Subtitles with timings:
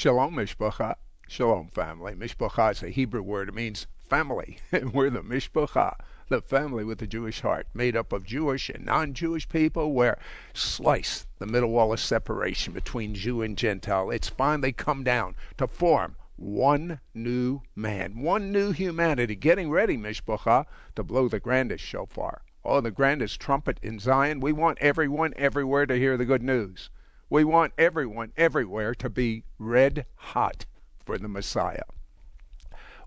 [0.00, 0.94] Shalom, Mishpacha.
[1.28, 2.14] Shalom, family.
[2.14, 3.50] Mishpacha is a Hebrew word.
[3.50, 4.56] It means family.
[4.72, 5.94] And we're the Mishpacha,
[6.30, 10.18] the family with the Jewish heart, made up of Jewish and non Jewish people, where
[10.54, 14.10] slice the middle wall of separation between Jew and Gentile.
[14.10, 20.64] It's finally come down to form one new man, one new humanity, getting ready, Mishpacha,
[20.96, 22.40] to blow the grandest shofar.
[22.64, 24.40] Oh, the grandest trumpet in Zion.
[24.40, 26.88] We want everyone everywhere to hear the good news.
[27.30, 30.66] We want everyone everywhere to be red hot
[31.04, 31.84] for the Messiah.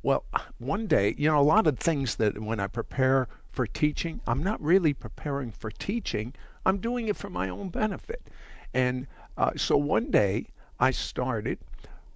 [0.02, 0.24] Well,
[0.60, 4.42] one day, you know, a lot of things that when I prepare for teaching, I'm
[4.42, 6.34] not really preparing for teaching,
[6.66, 8.30] I'm doing it for my own benefit.
[8.74, 9.08] And
[9.38, 10.48] uh, so one day
[10.80, 11.60] I started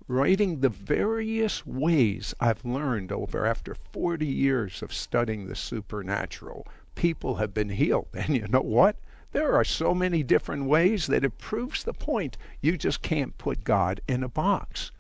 [0.08, 6.66] writing the various ways I've learned over after 40 years of studying the supernatural.
[6.96, 8.08] People have been healed.
[8.14, 8.96] And you know what?
[9.34, 12.38] There are so many different ways that it proves the point.
[12.62, 14.92] You just can't put God in a box.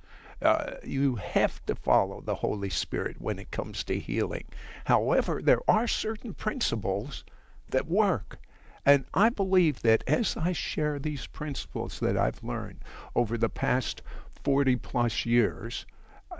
[0.41, 4.43] Uh, you have to follow the Holy Spirit when it comes to healing.
[4.85, 7.23] However, there are certain principles
[7.69, 8.39] that work.
[8.85, 12.83] And I believe that as I share these principles that I've learned
[13.15, 14.01] over the past
[14.43, 15.85] 40 plus years,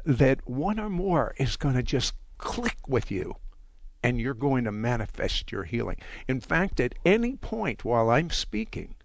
[0.05, 3.35] that one or more is going to just click with you
[4.07, 5.97] and you're going to manifest your healing.
[6.29, 8.95] In fact, at any point while I'm speaking,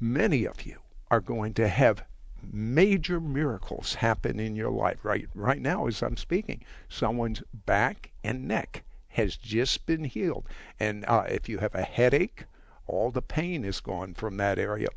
[0.00, 0.80] many of you
[1.12, 2.02] are going to have
[2.42, 6.64] major miracles happen in your life right right now as I'm speaking.
[6.88, 10.48] Someone's back and neck has just been healed,
[10.80, 12.46] and uh, if you have a headache,
[12.88, 14.88] all the pain is gone from that area.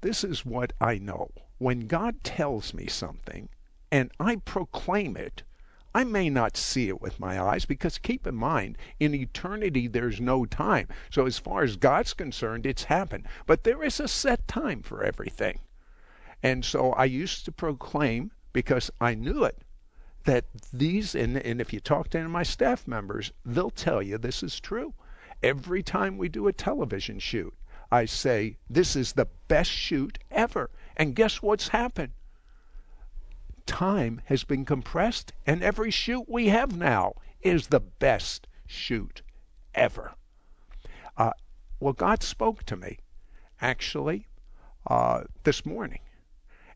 [0.00, 1.30] This is what I know.
[1.58, 3.50] When God tells me something,
[3.92, 5.44] and I proclaim it,
[5.92, 10.20] I may not see it with my eyes because keep in mind, in eternity there's
[10.20, 10.86] no time.
[11.10, 13.26] So as far as God's concerned, it's happened.
[13.46, 15.58] But there is a set time for everything.
[16.42, 19.58] And so I used to proclaim, because I knew it,
[20.24, 24.02] that these, and, and if you talk to any of my staff members, they'll tell
[24.02, 24.94] you this is true.
[25.42, 27.54] Every time we do a television shoot,
[27.90, 30.70] I say, this is the best shoot ever.
[30.96, 32.12] And guess what's happened?
[33.70, 39.22] Time has been compressed, and every shoot we have now is the best shoot
[39.76, 40.14] ever.
[41.16, 41.30] Uh,
[41.78, 42.98] well, God spoke to me,
[43.60, 44.26] actually,
[44.88, 46.00] uh, this morning.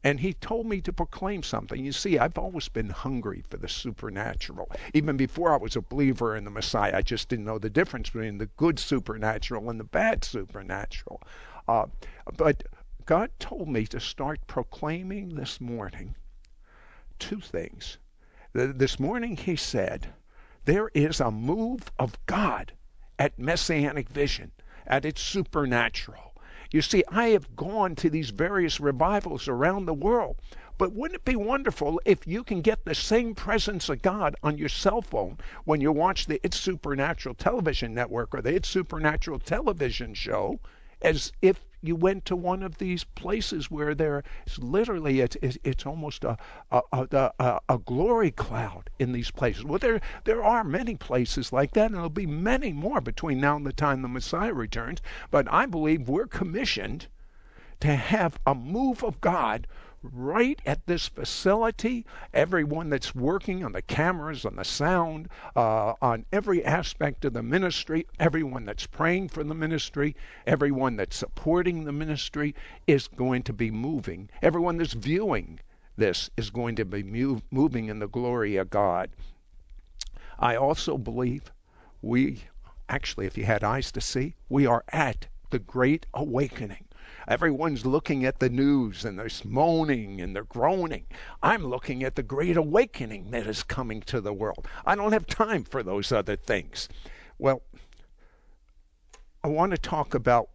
[0.04, 1.84] And he told me to proclaim something.
[1.84, 4.70] You see, I've always been hungry for the supernatural.
[4.94, 8.10] Even before I was a believer in the Messiah, I just didn't know the difference
[8.10, 11.20] between the good supernatural and the bad supernatural.
[11.66, 11.86] Uh,
[12.36, 12.62] but
[13.04, 16.14] God told me to start proclaiming this morning
[17.18, 17.98] two things.
[18.52, 20.12] This morning he said,
[20.64, 22.72] There is a move of God
[23.18, 24.52] at Messianic Vision,
[24.86, 26.34] at its supernatural.
[26.70, 30.36] You see, I have gone to these various revivals around the world.
[30.76, 34.58] But wouldn't it be wonderful if you can get the same presence of God on
[34.58, 39.38] your cell phone when you watch the It's Supernatural television network or the It's Supernatural
[39.38, 40.58] television show
[41.00, 44.22] as if you went to one of these places where there's
[44.58, 46.36] literally it's, it's almost a,
[46.70, 49.64] a, a, a, glory cloud in these places.
[49.64, 53.56] Well, there, there are many places like that, and there'll be many more between now
[53.56, 55.00] and the time the Messiah returns.
[55.30, 57.08] But I believe we're commissioned
[57.80, 59.66] to have a move of God
[60.12, 62.04] right at this facility.
[62.32, 67.42] Everyone that's working on the cameras, on the sound, uh, on every aspect of the
[67.42, 70.14] ministry, everyone that's praying for the ministry,
[70.46, 72.54] everyone that's supporting the ministry
[72.86, 74.28] is going to be moving.
[74.42, 75.60] Everyone that's viewing
[75.96, 79.10] this is going to be move, moving in the glory of God.
[80.38, 81.52] I also believe
[82.02, 82.44] we,
[82.88, 86.84] actually, if you had eyes to see, we are at the great awakening.
[87.26, 91.06] Everyone's looking at the news and they're moaning and they're groaning.
[91.42, 94.66] I'm looking at the great awakening that is coming to the world.
[94.84, 96.88] I don't have time for those other things.
[97.38, 97.62] Well,
[99.42, 100.48] I want to talk about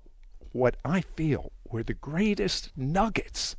[0.52, 3.56] what I feel were the greatest nuggets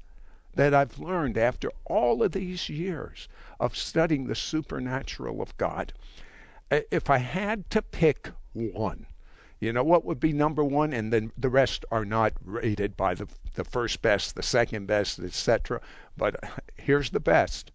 [0.54, 3.28] that I've learned after all of these years
[3.60, 5.92] of studying the supernatural of God.
[6.70, 9.06] If I had to pick one,
[9.60, 13.14] you know what would be number one, and then the rest are not rated by
[13.14, 15.82] the the first best, the second best, etc.
[16.16, 16.36] But
[16.76, 17.70] here's the best: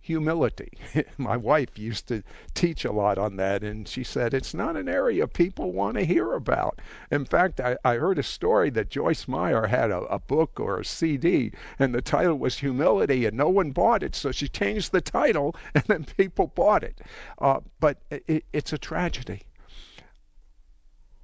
[0.00, 0.72] humility.
[1.18, 2.22] My wife used to
[2.54, 6.06] teach a lot on that, and she said it's not an area people want to
[6.06, 6.80] hear about.
[7.10, 10.80] In fact, I, I heard a story that Joyce Meyer had a, a, book or
[10.80, 14.92] a CD, and the title was Humility, and no one bought it, so she changed
[14.92, 17.02] the title, and then people bought it.
[17.38, 19.42] Uh, but it, it's a tragedy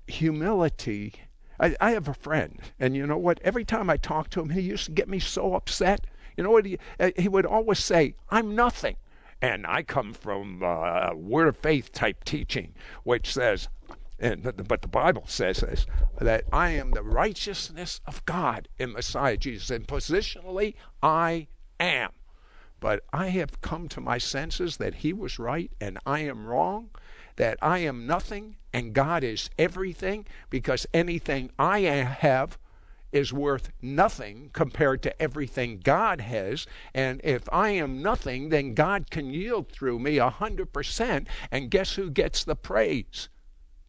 [0.06, 1.14] humility.
[1.58, 3.41] I, I have a friend, and you know what?
[3.43, 6.06] Every time I talk to him, he used to get me so upset.
[6.37, 6.67] You know what?
[6.67, 8.97] He, uh, he would always say, I'm nothing.
[9.41, 12.75] And I come from uh, word of faith type teaching,
[13.05, 13.69] which says,
[14.19, 15.87] and but the Bible says this
[16.19, 21.49] that I am the righteousness of God in Messiah Jesus, and positionally I
[21.79, 22.12] am.
[22.81, 26.91] But I have come to my senses that He was right and I am wrong,
[27.37, 32.59] that I am nothing and God is everything, because anything I have
[33.12, 36.67] is worth nothing compared to everything God has.
[36.93, 41.29] And if I am nothing, then God can yield through me a hundred percent.
[41.50, 43.31] And guess who gets the praise?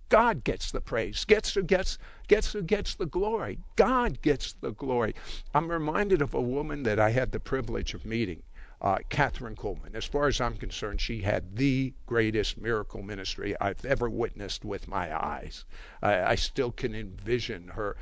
[0.10, 1.26] God gets the praise.
[1.26, 1.98] Gets who gets
[2.30, 3.60] gets who gets the glory.
[3.76, 5.14] God gets the glory.
[5.54, 8.44] I'm reminded of a woman that I had the privilege of meeting.
[8.80, 9.96] Uh, Kathryn Kuhlman.
[9.96, 14.88] As far as I'm concerned, she had the greatest miracle ministry I've ever witnessed with
[14.88, 15.66] my eyes.
[16.04, 17.98] I still can envision her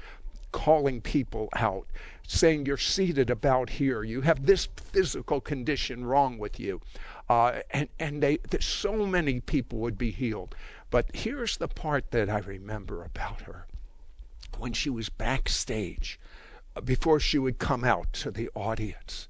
[0.55, 1.85] calling people out,
[2.25, 4.03] saying, You're seated about here.
[4.03, 6.79] You have this physical condition wrong with you.
[7.29, 10.55] Uh, and and they, so many people would be healed.
[10.89, 13.67] But here's the part that I remember about her.
[14.57, 16.19] When she was backstage,
[16.75, 19.27] uh, before she would come out to the audience,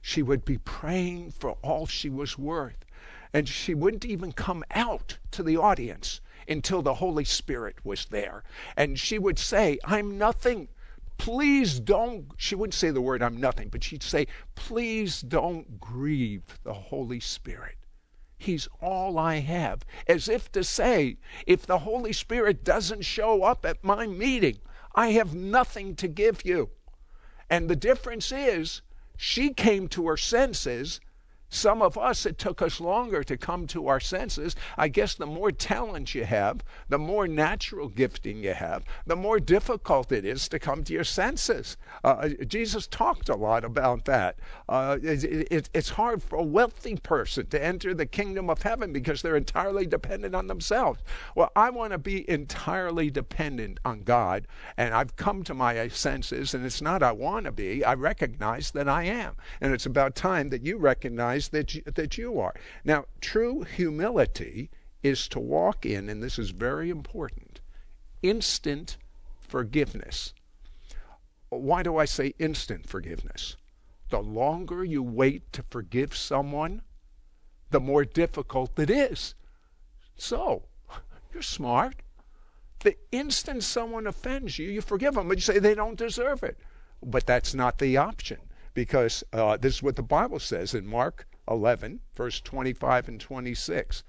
[0.00, 2.84] she would be praying for all she was worth.
[3.32, 8.42] And she wouldn't even come out to the audience until the Holy Spirit was there.
[8.76, 10.68] And she would say, I'm nothing.
[11.16, 16.42] Please don't, she wouldn't say the word I'm nothing, but she'd say, please don't grieve
[16.64, 17.76] the Holy Spirit.
[18.38, 19.84] He's all I have.
[20.06, 24.58] As if to say, if the Holy Spirit doesn't show up at my meeting,
[24.94, 26.70] I have nothing to give you.
[27.50, 28.80] And the difference is,
[29.22, 30.98] she came to her senses
[31.50, 34.54] some of us, it took us longer to come to our senses.
[34.78, 39.40] I guess the more talent you have, the more natural gifting you have, the more
[39.40, 41.76] difficult it is to come to your senses.
[42.04, 44.38] Uh, Jesus talked a lot about that.
[44.68, 48.92] Uh, it, it, it's hard for a wealthy person to enter the kingdom of heaven
[48.92, 51.00] because they're entirely dependent on themselves.
[51.34, 56.54] Well, I want to be entirely dependent on God, and I've come to my senses,
[56.54, 59.34] and it's not I want to be, I recognize that I am.
[59.60, 62.54] And it's about time that you recognize that you, that you are.
[62.84, 64.70] Now, true humility
[65.02, 67.60] is to walk in, and this is very important,
[68.22, 68.96] instant
[69.40, 70.34] forgiveness.
[71.48, 73.56] Why do I say instant forgiveness?
[74.10, 76.82] The longer you wait to forgive someone,
[77.70, 79.34] the more difficult it is.
[80.16, 80.64] So,
[81.32, 81.96] you're smart.
[82.80, 86.58] The instant someone offends you, you forgive them, but you say they don't deserve it.
[87.02, 88.38] But that's not the option
[88.74, 94.04] because uh, this is what the Bible says in Mark 11, verse 25 and 26.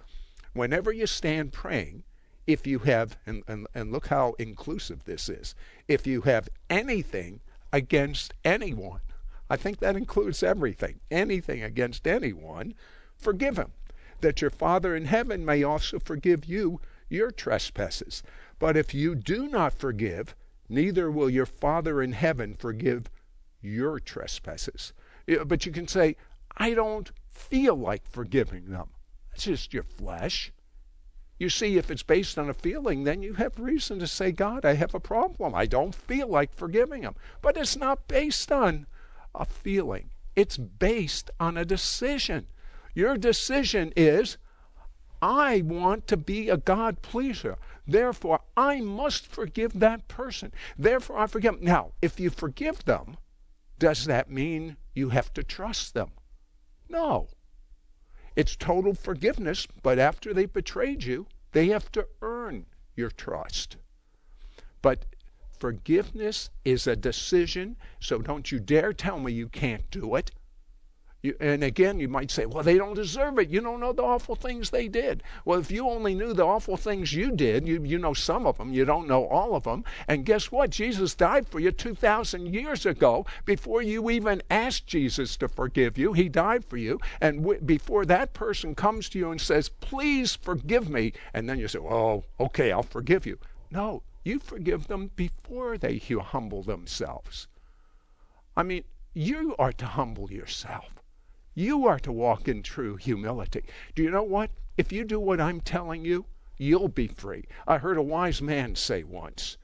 [0.53, 2.03] Whenever you stand praying,
[2.45, 5.55] if you have, and, and, and look how inclusive this is,
[5.88, 7.39] if you have anything
[7.73, 9.01] against anyone,
[9.49, 12.73] I think that includes everything, anything against anyone,
[13.17, 13.71] forgive him,
[14.21, 16.79] that your Father in heaven may also forgive you
[17.09, 18.23] your trespasses.
[18.59, 20.35] But if you do not forgive,
[20.69, 23.09] neither will your Father in heaven forgive
[23.61, 24.93] your trespasses.
[25.45, 26.15] But you can say,
[26.57, 28.89] I don't feel like forgiving them.
[29.33, 30.51] It's just your flesh.
[31.39, 34.63] You see, if it's based on a feeling, then you have reason to say, God,
[34.63, 35.55] I have a problem.
[35.55, 37.15] I don't feel like forgiving them.
[37.41, 38.85] But it's not based on
[39.33, 42.47] a feeling, it's based on a decision.
[42.93, 44.38] Your decision is,
[45.21, 47.57] I want to be a God pleaser.
[47.88, 50.51] Therefore, I must forgive that person.
[50.77, 51.65] Therefore, I forgive them.
[51.65, 53.17] Now, if you forgive them,
[53.79, 56.11] does that mean you have to trust them?
[56.91, 57.29] No.
[58.36, 62.65] It's total forgiveness, but after they betrayed you, they have to earn
[62.98, 63.77] your trust.
[64.81, 65.05] But
[65.57, 70.31] forgiveness is a decision, so don't you dare tell me you can't do it.
[71.23, 73.49] You, and again, you might say, well, they don't deserve it.
[73.49, 75.21] You don't know the awful things they did.
[75.45, 78.57] Well, if you only knew the awful things you did, you, you know some of
[78.57, 79.83] them, you don't know all of them.
[80.07, 80.71] And guess what?
[80.71, 86.13] Jesus died for you 2,000 years ago before you even asked Jesus to forgive you.
[86.13, 86.99] He died for you.
[87.19, 91.59] And w- before that person comes to you and says, please forgive me, and then
[91.59, 93.37] you say, oh, okay, I'll forgive you.
[93.69, 97.47] No, you forgive them before they humble themselves.
[98.57, 101.00] I mean, you are to humble yourself.
[101.53, 103.63] You are to walk in true humility.
[103.96, 104.51] Do you know what?
[104.77, 106.25] If you do what I'm telling you,
[106.58, 107.46] you'll be free.
[107.67, 109.58] I heard a wise man say once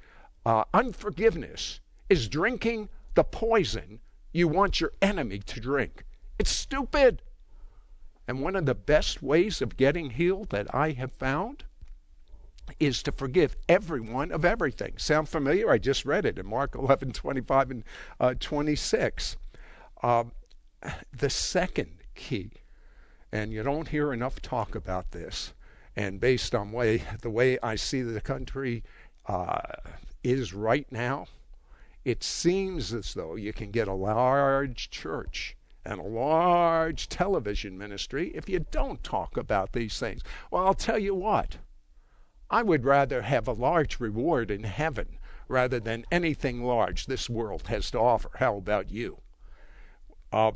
[0.45, 1.79] uh, unforgiveness
[2.09, 3.99] is drinking the poison
[4.31, 6.05] you want your enemy to drink.
[6.39, 7.21] It's stupid.
[8.27, 11.63] And one of the best ways of getting healed that I have found
[12.79, 14.93] is to forgive everyone of everything.
[14.97, 15.69] Sound familiar?
[15.69, 17.83] I just read it in Mark 11 25 and
[18.19, 19.37] uh, 26.
[20.03, 20.31] Um,
[21.17, 22.51] the second key,
[23.31, 25.53] and you don't hear enough talk about this,
[25.95, 28.83] and based on way the way I see the country
[29.25, 29.61] uh,
[30.23, 31.27] is right now,
[32.05, 38.31] it seems as though you can get a large church and a large television ministry
[38.35, 40.21] if you don't talk about these things.
[40.51, 41.57] Well, I'll tell you what.
[42.49, 45.17] I would rather have a large reward in heaven
[45.49, 48.31] rather than anything large this world has to offer.
[48.35, 49.19] How about you?
[50.31, 50.51] Uh,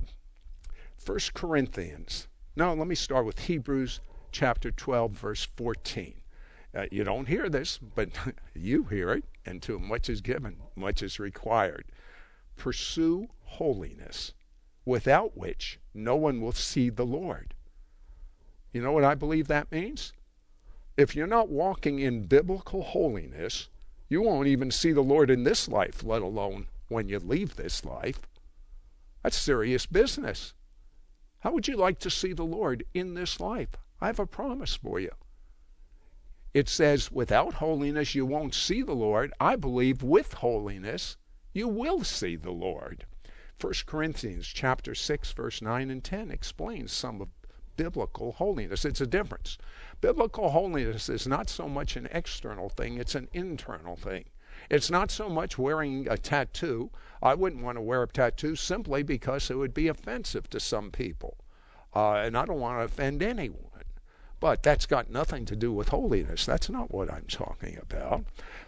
[1.03, 2.27] 1 Corinthians.
[2.55, 6.13] No, let me start with Hebrews chapter 12, verse 14.
[6.75, 8.10] Uh, you don't hear this, but
[8.53, 11.86] you hear it, and to much is given, much is required.
[12.55, 14.34] Pursue holiness,
[14.86, 17.55] without which no one will see the Lord.
[18.72, 20.13] You know what I believe that means?
[20.98, 23.70] If you're not walking in biblical holiness,
[24.08, 27.84] you won't even see the Lord in this life, let alone when you leave this
[27.84, 28.20] life.
[29.24, 30.53] That's serious business.
[31.42, 33.76] How would you like to see the Lord in this life?
[34.00, 35.12] I have a promise for you.
[36.54, 39.34] It says, without holiness you won't see the Lord.
[39.40, 41.18] I believe with holiness
[41.54, 43.06] you will see the Lord.
[43.60, 47.30] 1 Corinthians chapter 6 verse 9 and 10 explains some of
[47.76, 48.86] biblical holiness.
[48.86, 49.58] It's a difference.
[50.00, 54.26] Biblical holiness is not so much an external thing, it's an internal thing.
[54.70, 56.92] It's not so much wearing a tattoo.
[57.22, 60.92] I wouldn't want to wear a tattoo simply because it would be offensive to some
[60.92, 61.38] people.
[61.96, 63.68] Uh, and I don't want to offend anyone.
[64.40, 66.46] But that's got nothing to do with holiness.
[66.46, 68.25] That's not what I'm talking about.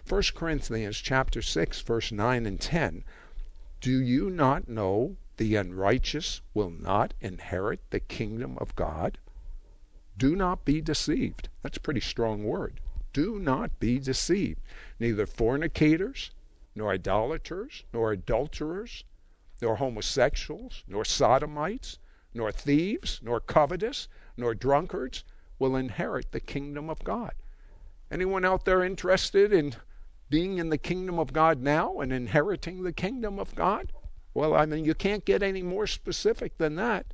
[0.08, 3.04] 1 Corinthians chapter 6 verse 9 and 10
[3.84, 9.18] do you not know the unrighteous will not inherit the kingdom of God?
[10.18, 11.50] Do not be deceived.
[11.62, 12.80] That's a pretty strong word.
[13.12, 14.62] Do not be deceived.
[15.02, 16.32] Neither fornicators,
[16.76, 19.04] nor idolaters, nor adulterers,
[19.62, 22.00] nor homosexuals, nor sodomites,
[22.34, 25.24] nor thieves, nor covetous, nor drunkards
[25.60, 27.34] will inherit the kingdom of God.
[28.12, 29.76] Anyone out there interested in
[30.30, 33.92] being in the kingdom of God now and inheriting the kingdom of God?
[34.34, 37.06] Well, I mean, you can't get any more specific than that.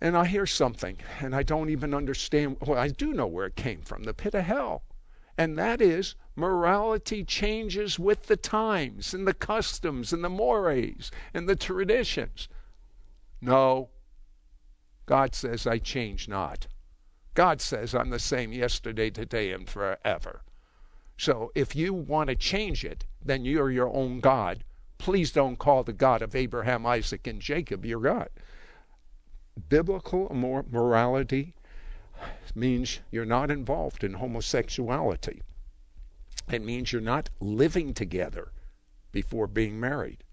[0.00, 2.56] And I hear something, and I don't even understand.
[2.60, 4.82] Well, I do know where it came from the pit of hell.
[5.36, 11.48] And that is morality changes with the times and the customs and the mores and
[11.48, 12.48] the traditions.
[13.40, 13.88] No.
[15.06, 16.68] God says, I change not.
[17.34, 20.42] God says, I'm the same yesterday, today, and forever.
[21.16, 24.62] So if you want to change it, then you're your own God.
[24.98, 28.28] Please don't call the God of Abraham, Isaac, and Jacob your God.
[29.68, 31.54] Biblical morality
[32.54, 35.42] means you're not involved in homosexuality.
[36.50, 38.52] It means you're not living together
[39.12, 40.24] before being married.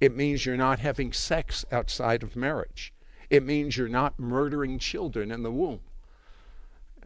[0.00, 2.92] It means you're not having sex outside of marriage.
[3.30, 5.80] It means you're not murdering children in the womb.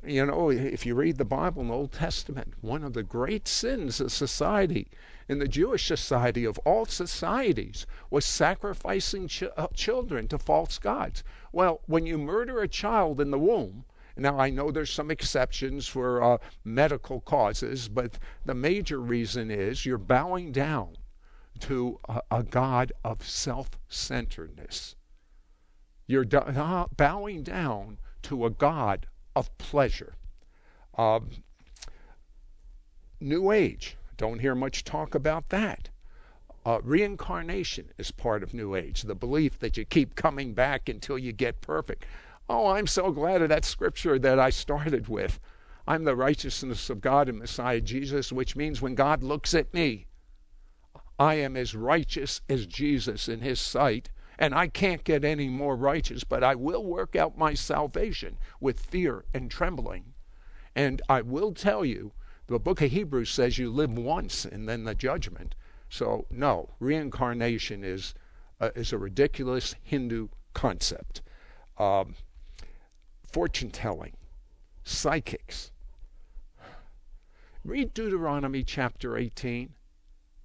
[0.05, 3.47] You know, if you read the Bible in the Old Testament, one of the great
[3.47, 4.89] sins of society,
[5.29, 11.23] in the Jewish society of all societies, was sacrificing ch- uh, children to false gods.
[11.53, 13.85] Well, when you murder a child in the womb,
[14.21, 19.87] now I know there's some exceptions for uh, medical causes, but the major reason is
[19.87, 20.97] you're bowing down
[21.61, 24.95] to a, a God of self centeredness.
[26.07, 30.15] You're do- uh, bowing down to a God of pleasure.
[30.99, 31.31] Um,
[33.21, 35.89] New Age, don't hear much talk about that.
[36.67, 41.19] Uh, reincarnation is part of New Age, the belief that you keep coming back until
[41.19, 42.05] you get perfect.
[42.53, 45.39] Oh, I'm so glad of that scripture that I started with.
[45.87, 50.09] I'm the righteousness of God in Messiah Jesus, which means when God looks at me,
[51.17, 55.77] I am as righteous as Jesus in his sight and I can't get any more
[55.77, 60.15] righteous, but I will work out my salvation with fear and trembling.
[60.75, 62.11] And I will tell you,
[62.49, 65.55] the book of Hebrews says you live once and then the judgment.
[65.89, 68.13] So, no, reincarnation is,
[68.61, 71.23] uh, is a ridiculous Hindu concept.
[71.79, 72.17] Um,
[73.33, 74.13] fortune telling,
[74.85, 75.71] psychics.
[77.65, 79.75] Read Deuteronomy chapter 18.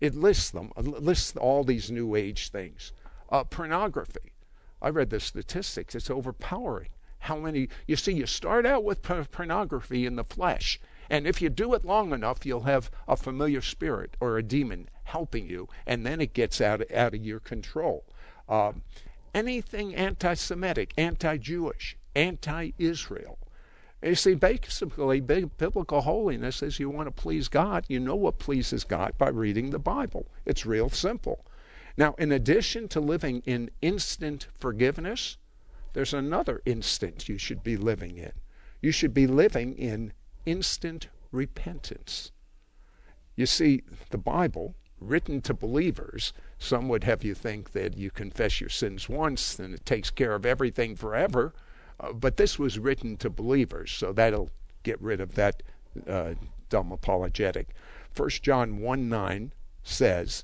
[0.02, 2.92] It lists them, it lists all these New Age things.
[3.30, 4.34] Uh, pornography.
[4.82, 5.96] I read the statistics.
[5.96, 6.90] It's overpowering.
[7.20, 11.50] How many, you see, you start out with pornography in the flesh, and if you
[11.50, 16.06] do it long enough, you'll have a familiar spirit or a demon helping you, and
[16.06, 18.06] then it gets out, of, out of your control.
[18.48, 18.84] Um,
[19.34, 23.38] anything anti Semitic, anti Jewish, anti Israel.
[24.04, 27.86] You see, basically, biblical holiness is you want to please God.
[27.88, 30.28] You know what pleases God by reading the Bible.
[30.46, 31.46] It's real simple.
[31.98, 35.38] Now, in addition to living in instant forgiveness,
[35.94, 38.34] there's another instant you should be living in.
[38.82, 40.14] You should be living in
[40.46, 42.32] instant repentance.
[43.36, 48.60] You see, the Bible, written to believers, some would have you think that you confess
[48.60, 51.54] your sins once and it takes care of everything forever.
[52.00, 54.50] Uh, but this was written to believers, so that'll
[54.84, 55.64] get rid of that
[56.08, 56.34] uh,
[56.70, 57.70] dumb apologetic.
[58.16, 60.44] 1 John 1 9 says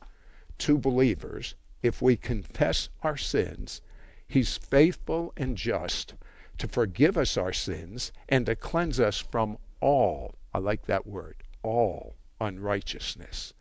[0.57, 3.81] to believers, if we confess our sins,
[4.27, 6.13] he's faithful and just
[6.57, 11.37] to forgive us our sins and to cleanse us from all, I like that word,
[11.63, 13.53] all unrighteousness.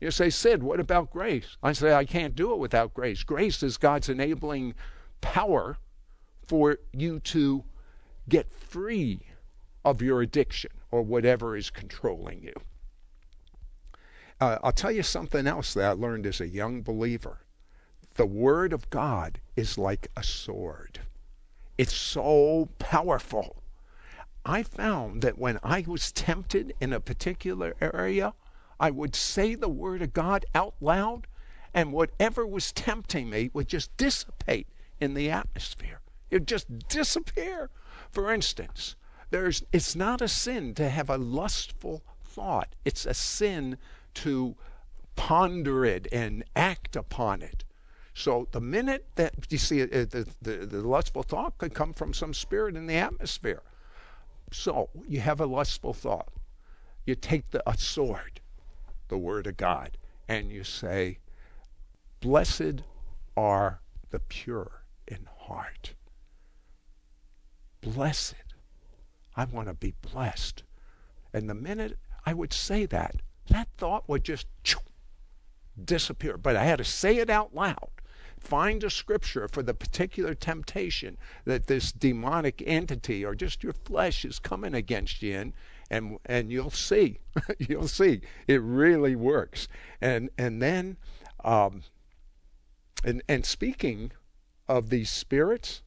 [0.00, 1.56] You say, Sid, what about grace?
[1.62, 3.22] I say, I can't do it without grace.
[3.22, 4.74] Grace is God's enabling
[5.20, 5.78] power
[6.46, 7.64] for you to
[8.28, 9.20] get free
[9.84, 12.54] of your addiction or whatever is controlling you.
[14.40, 17.38] Uh, I'll tell you something else that I learned as a young believer.
[18.14, 21.00] The Word of God is like a sword,
[21.76, 23.62] it's so powerful.
[24.46, 28.34] I found that when I was tempted in a particular area,
[28.78, 31.26] I would say the Word of God out loud,
[31.72, 34.68] and whatever was tempting me would just dissipate
[35.00, 36.00] in the atmosphere.
[36.30, 37.70] It just disappear.
[38.10, 38.96] For instance,
[39.30, 43.78] there's, it's not a sin to have a lustful thought, it's a sin
[44.14, 44.56] to
[45.16, 47.64] ponder it and act upon it.
[48.14, 52.14] So the minute that you see uh, the, the, the lustful thought could come from
[52.14, 53.62] some spirit in the atmosphere.
[54.52, 56.32] So you have a lustful thought.
[57.06, 58.40] You take the, a sword,
[59.08, 61.18] the word of God, and you say,
[62.20, 62.82] Blessed
[63.36, 65.94] are the pure in heart.
[67.84, 68.34] Blessed.
[69.36, 70.62] I want to be blessed.
[71.32, 73.16] And the minute I would say that,
[73.50, 74.46] that thought would just
[75.82, 76.38] disappear.
[76.38, 77.90] But I had to say it out loud.
[78.38, 84.24] Find a scripture for the particular temptation that this demonic entity or just your flesh
[84.24, 85.54] is coming against you in,
[85.90, 87.20] and and you'll see,
[87.58, 89.68] you'll see it really works.
[90.00, 90.96] And and then,
[91.42, 91.82] um,
[93.02, 94.12] and and speaking
[94.68, 95.82] of these spirits,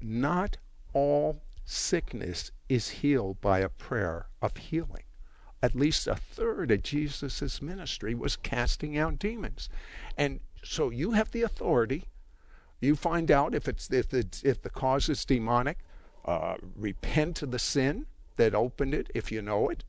[0.00, 0.56] not
[0.94, 5.04] all sickness is healed by a prayer of healing
[5.64, 9.70] at least a third of Jesus' ministry was casting out demons.
[10.14, 12.04] And so you have the authority.
[12.82, 15.78] You find out if it's if the if the cause is demonic,
[16.26, 18.04] uh, repent of the sin
[18.36, 19.84] that opened it, if you know it,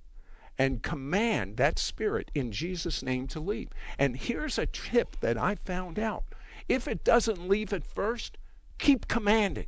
[0.58, 3.68] and command that spirit in Jesus' name to leave.
[4.00, 6.24] And here's a tip that I found out:
[6.70, 8.38] if it doesn't leave at first,
[8.78, 9.68] keep commanding.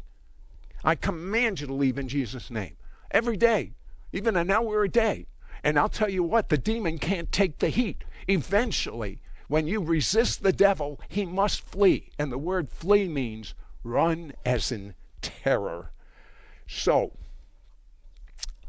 [0.83, 2.77] I command you to leave in Jesus' name
[3.11, 3.73] every day,
[4.11, 5.25] even an hour a day.
[5.63, 8.03] And I'll tell you what, the demon can't take the heat.
[8.27, 12.09] Eventually, when you resist the devil, he must flee.
[12.19, 15.91] And the word flee means run as in terror.
[16.67, 17.13] So,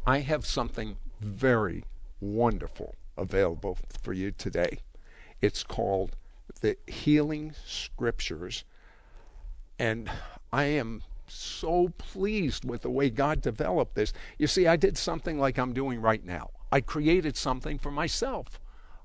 [0.07, 1.85] I have something very
[2.21, 4.79] wonderful available for you today.
[5.43, 6.17] It's called
[6.61, 8.65] the Healing Scriptures.
[9.79, 10.11] And
[10.53, 14.13] I am so pleased with the way God developed this.
[14.39, 16.51] You see, I did something like I'm doing right now.
[16.71, 18.61] I created something for myself.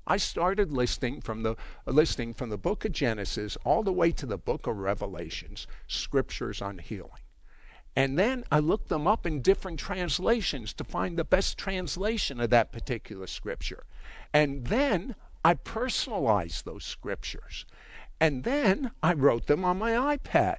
[0.06, 1.56] I started listing from the
[1.86, 6.60] listing from the book of Genesis all the way to the book of Revelations, scriptures
[6.60, 7.22] on healing.
[7.96, 12.50] And then I looked them up in different translations to find the best translation of
[12.50, 13.84] that particular scripture.
[14.32, 17.64] And then I personalized those scriptures.
[18.20, 20.56] And then I wrote them on my iPad.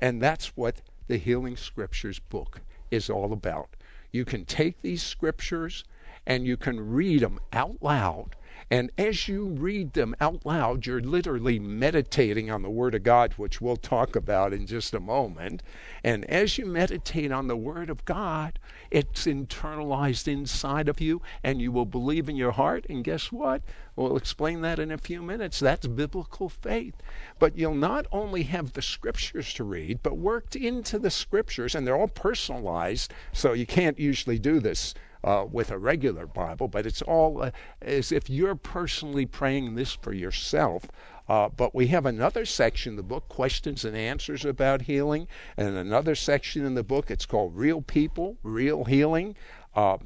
[0.00, 2.60] And that's what the Healing Scriptures book
[2.90, 3.70] is all about.
[4.10, 5.84] You can take these scriptures
[6.26, 8.36] and you can read them out loud.
[8.72, 13.34] And as you read them out loud, you're literally meditating on the Word of God,
[13.34, 15.62] which we'll talk about in just a moment.
[16.02, 18.58] And as you meditate on the Word of God,
[18.90, 22.86] it's internalized inside of you, and you will believe in your heart.
[22.88, 23.60] And guess what?
[23.94, 25.60] We'll explain that in a few minutes.
[25.60, 26.94] That's biblical faith.
[27.38, 31.86] But you'll not only have the Scriptures to read, but worked into the Scriptures, and
[31.86, 36.86] they're all personalized, so you can't usually do this uh, with a regular Bible, but
[36.86, 40.88] it's all uh, as if you're personally praying this for yourself.
[41.28, 45.76] Uh, but we have another section in the book, Questions and Answers about Healing, and
[45.76, 49.36] another section in the book, it's called Real People, Real Healing.
[49.74, 49.98] Uh,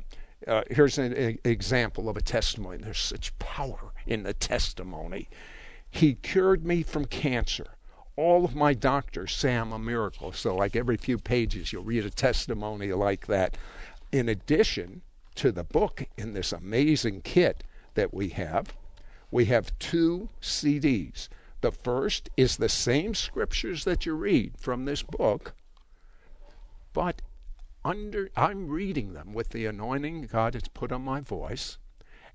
[0.46, 2.78] uh, here's an a, example of a testimony.
[2.78, 5.28] There's such power in the testimony.
[5.90, 7.66] He cured me from cancer
[8.16, 10.32] all of my doctors say I'm a miracle.
[10.32, 13.56] So, like every few pages, you'll read a testimony like that.
[14.10, 15.02] In addition,
[15.36, 17.62] to the book in this amazing kit
[17.94, 18.74] that we have,
[19.30, 21.28] we have two CDs
[21.60, 25.54] The first is the same scriptures that you read from this book,
[26.92, 27.22] but
[27.84, 31.78] under I'm reading them with the anointing God has put on my voice.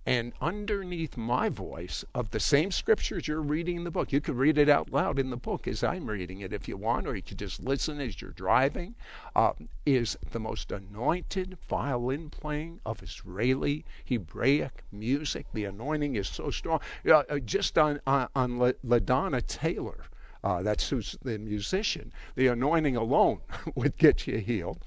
[0.05, 4.35] And underneath my voice of the same scriptures you're reading in the book, you could
[4.35, 7.15] read it out loud in the book as I'm reading it if you want, or
[7.15, 8.95] you could just listen as you're driving,
[9.35, 9.53] uh,
[9.85, 15.45] is the most anointed violin playing of Israeli Hebraic music.
[15.53, 16.79] The anointing is so strong.
[17.07, 20.05] Uh, just on, on, on LaDonna Taylor,
[20.43, 23.41] uh, that's who's the musician, the anointing alone
[23.75, 24.79] would get you healed.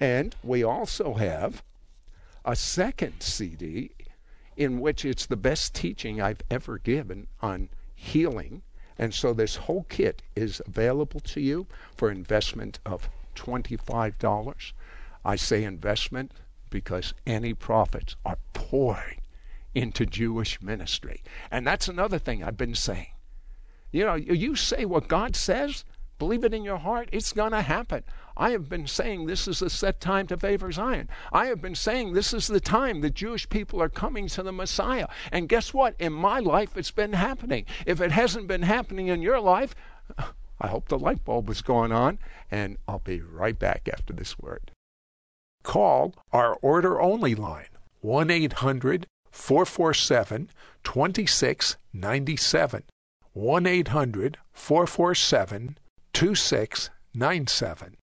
[0.00, 1.62] And we also have
[2.46, 3.90] a second CD
[4.56, 8.62] in which it's the best teaching I've ever given on healing.
[8.98, 14.72] And so this whole kit is available to you for investment of $25.
[15.24, 16.32] I say investment
[16.70, 19.20] because any profits are poured
[19.74, 21.22] into Jewish ministry.
[21.50, 23.08] And that's another thing I've been saying.
[23.90, 25.84] You know, you say what God says,
[26.18, 28.02] believe it in your heart, it's going to happen.
[28.36, 31.08] I have been saying this is the set time to favor Zion.
[31.32, 34.52] I have been saying this is the time the Jewish people are coming to the
[34.52, 35.06] Messiah.
[35.30, 35.94] And guess what?
[36.00, 37.64] In my life, it's been happening.
[37.86, 39.74] If it hasn't been happening in your life,
[40.60, 42.18] I hope the light bulb is going on.
[42.50, 44.72] And I'll be right back after this word.
[45.62, 47.68] Call our order only line
[48.00, 50.50] 1 800 447
[50.82, 52.82] 2697.
[53.32, 55.78] 1 800 447
[56.12, 57.96] 2697.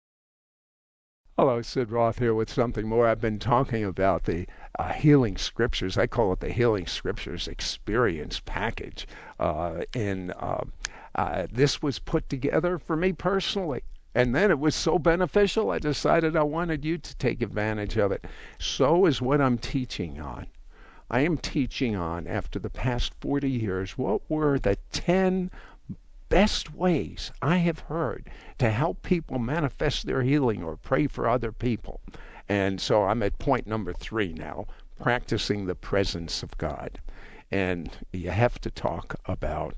[1.40, 3.06] Hello, Sid Roth here with something more.
[3.06, 4.46] I've been talking about the
[4.78, 5.96] uh, Healing Scriptures.
[5.96, 9.08] I call it the Healing Scriptures Experience Package.
[9.38, 10.64] Uh, and uh,
[11.14, 13.80] uh, this was put together for me personally.
[14.14, 18.12] And then it was so beneficial, I decided I wanted you to take advantage of
[18.12, 18.26] it.
[18.58, 20.46] So is what I'm teaching on.
[21.10, 25.50] I am teaching on, after the past 40 years, what were the 10
[26.30, 31.52] best ways I have heard to help people manifest their healing or pray for other
[31.52, 32.00] people.
[32.48, 34.66] And so I'm at point number three now
[34.98, 37.00] practicing the presence of God.
[37.50, 39.74] And you have to talk about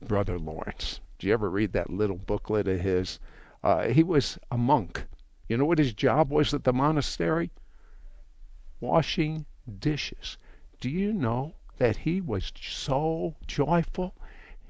[0.00, 1.00] Brother Lawrence.
[1.18, 3.18] Did you ever read that little booklet of his?
[3.62, 5.04] Uh, he was a monk.
[5.48, 7.50] You know what his job was at the monastery?
[8.80, 9.44] Washing
[9.78, 10.38] dishes.
[10.80, 14.14] Do you know that he was so joyful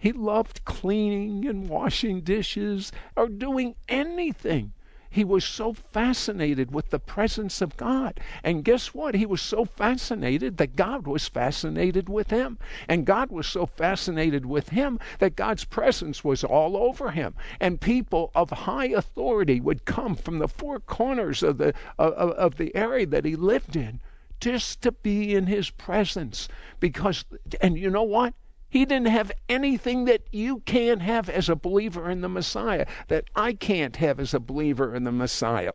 [0.01, 4.73] he loved cleaning and washing dishes or doing anything.
[5.13, 8.19] He was so fascinated with the presence of God.
[8.45, 9.15] And guess what?
[9.17, 12.59] He was so fascinated that God was fascinated with him.
[12.89, 17.35] And God was so fascinated with him that God's presence was all over him.
[17.59, 22.57] And people of high authority would come from the four corners of the, of, of
[22.57, 24.01] the area that he lived in
[24.39, 26.49] just to be in his presence.
[26.79, 27.25] Because,
[27.61, 28.33] and you know what?
[28.71, 33.25] He didn't have anything that you can't have as a believer in the Messiah, that
[33.35, 35.73] I can't have as a believer in the Messiah.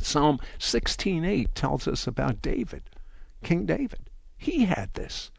[0.00, 2.90] Psalm 16:8 tells us about David,
[3.44, 4.10] King David.
[4.36, 5.30] He had this.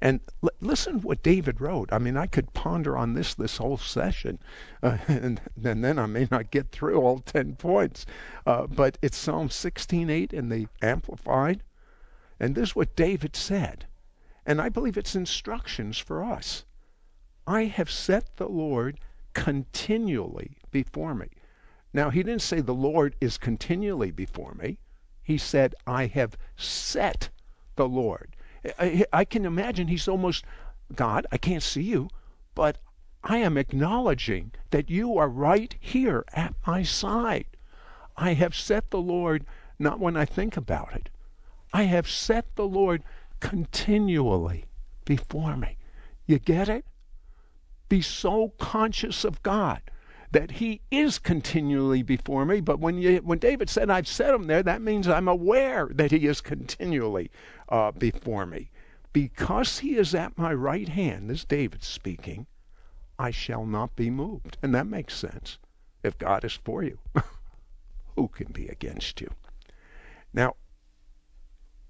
[0.00, 1.92] And l- listen what David wrote.
[1.92, 4.38] I mean, I could ponder on this this whole session,
[4.82, 8.06] uh, and, and, then I may not get through all 10 points.
[8.46, 11.62] Uh, but it's Psalm 16:8 in the Amplified.
[12.40, 13.86] And this is what David said.
[14.46, 16.64] And I believe it's instructions for us.
[17.46, 19.00] I have set the Lord
[19.34, 21.28] continually before me.
[21.92, 24.78] Now, he didn't say the Lord is continually before me.
[25.22, 27.30] He said, I have set
[27.76, 28.36] the Lord.
[28.78, 30.44] I, I, can imagine he's almost,
[30.94, 32.08] God, I can't see you,
[32.54, 32.78] but
[33.24, 37.46] I am acknowledging that you are right here at my side.
[38.16, 39.44] I have set the Lord
[39.78, 41.08] not when I think about it.
[41.72, 43.02] I have set the Lord
[43.40, 44.66] continually
[45.04, 45.76] before me.
[46.26, 46.84] You get it?
[47.88, 49.82] Be so conscious of God
[50.30, 52.60] that he is continually before me.
[52.60, 56.12] But when you, when David said, "I've set him there," that means I'm aware that
[56.12, 57.30] he is continually
[57.68, 58.70] uh, before me,
[59.12, 61.28] because he is at my right hand.
[61.28, 62.46] This David speaking.
[63.18, 65.58] I shall not be moved, and that makes sense.
[66.02, 66.98] If God is for you,
[68.16, 69.28] who can be against you?
[70.32, 70.54] Now,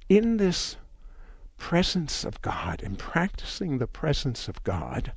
[0.09, 0.77] in this
[1.61, 5.13] presence of God and practicing the presence of God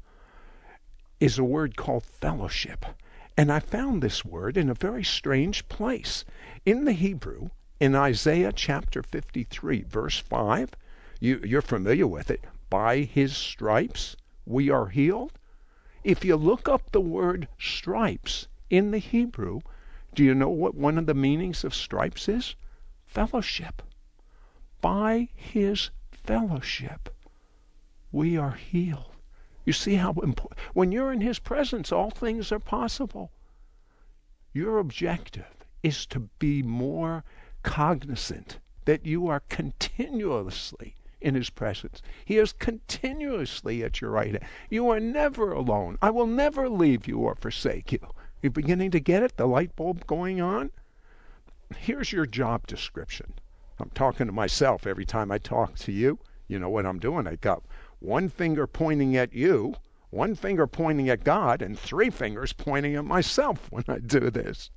[1.19, 2.85] is a word called fellowship.
[3.37, 6.25] And I found this word in a very strange place.
[6.65, 10.71] In the Hebrew, in Isaiah chapter 53, verse 5,
[11.19, 12.43] you, you're familiar with it.
[12.69, 15.31] By his stripes we are healed.
[16.03, 19.61] If you look up the word stripes in the Hebrew,
[20.13, 22.55] do you know what one of the meanings of stripes is?
[23.07, 23.81] Fellowship.
[24.81, 25.89] By his
[26.23, 27.09] fellowship,
[28.11, 29.11] we are healed.
[29.65, 33.31] You see how important, when you're in His presence, all things are possible.
[34.53, 35.45] Your objective
[35.81, 37.23] is to be more
[37.63, 42.01] cognizant that you are continuously in His presence.
[42.25, 44.43] He is continuously at your right hand.
[44.69, 45.97] You are never alone.
[46.01, 47.99] I will never leave you or forsake you.
[48.41, 49.37] You're beginning to get it?
[49.37, 50.71] The light bulb going on?
[51.77, 53.33] Here's your job description.
[53.83, 56.17] I'm talking to myself every time I talk to you.
[56.47, 57.27] You know what I'm doing?
[57.27, 57.63] I got
[57.99, 59.75] one finger pointing at you,
[60.09, 64.69] one finger pointing at God, and three fingers pointing at myself when I do this.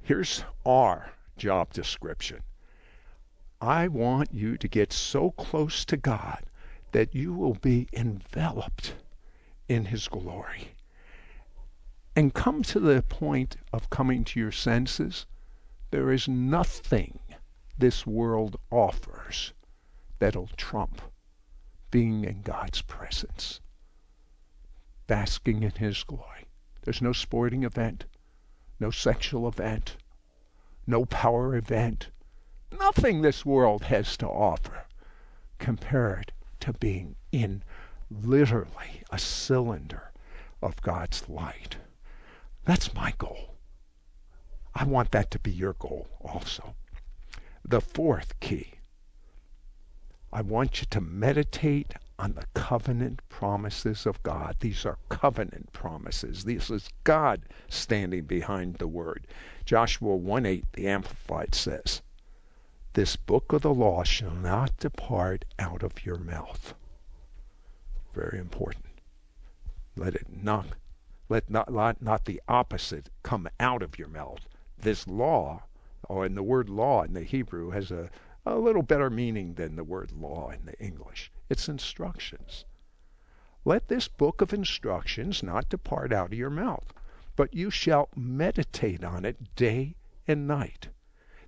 [0.00, 2.38] Here's our job description
[3.60, 6.44] I want you to get so close to God
[6.92, 8.94] that you will be enveloped
[9.68, 10.76] in His glory.
[12.14, 15.26] And come to the point of coming to your senses.
[15.90, 17.18] There is nothing
[17.80, 19.54] this world offers
[20.18, 21.00] that'll trump
[21.90, 23.60] being in God's presence,
[25.06, 26.46] basking in His glory.
[26.82, 28.04] There's no sporting event,
[28.78, 29.96] no sexual event,
[30.86, 32.10] no power event,
[32.78, 34.84] nothing this world has to offer
[35.58, 37.62] compared to being in
[38.10, 40.12] literally a cylinder
[40.62, 41.78] of God's light.
[42.64, 43.56] That's my goal.
[44.74, 46.74] I want that to be your goal also.
[47.64, 48.74] The fourth key
[50.32, 54.56] I want you to meditate on the covenant promises of God.
[54.60, 56.44] These are covenant promises.
[56.44, 59.26] This is God standing behind the word.
[59.64, 62.02] Joshua 1 8, the Amplified says,
[62.92, 66.74] This book of the law shall not depart out of your mouth.
[68.14, 68.86] Very important.
[69.96, 70.66] Let it not
[71.28, 74.48] let not, not the opposite come out of your mouth.
[74.78, 75.64] This law,
[76.10, 78.10] or in the word law in the Hebrew, has a
[78.46, 81.30] a little better meaning than the word law in the English.
[81.48, 82.64] It's instructions.
[83.64, 86.92] Let this book of instructions not depart out of your mouth,
[87.36, 89.94] but you shall meditate on it day
[90.26, 90.88] and night,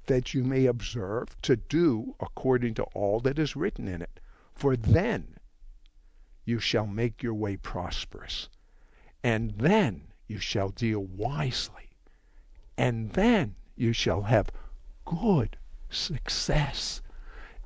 [0.06, 4.20] that you may observe to do according to all that is written in it.
[4.54, 5.38] For then
[6.44, 8.48] you shall make your way prosperous,
[9.24, 11.88] and then you shall deal wisely,
[12.76, 14.50] and then you shall have
[15.04, 15.56] good
[15.88, 17.02] success.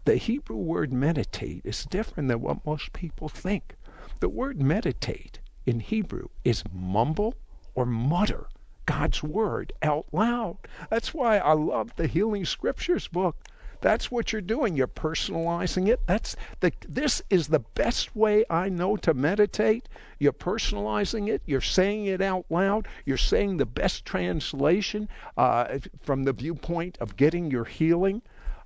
[0.04, 3.74] The Hebrew word meditate is different than what most people think.
[4.20, 7.34] The word meditate in Hebrew is mumble
[7.74, 8.46] or mutter
[8.86, 10.58] God's word out loud.
[10.90, 13.36] That's why I love the Healing Scriptures book.
[13.80, 14.76] That's what you're doing.
[14.76, 16.00] You're personalizing it.
[16.06, 19.88] That's the this is the best way I know to meditate.
[20.18, 21.42] You're personalizing it.
[21.46, 22.88] You're saying it out loud.
[23.04, 28.22] You're saying the best translation uh, from the viewpoint of getting your healing.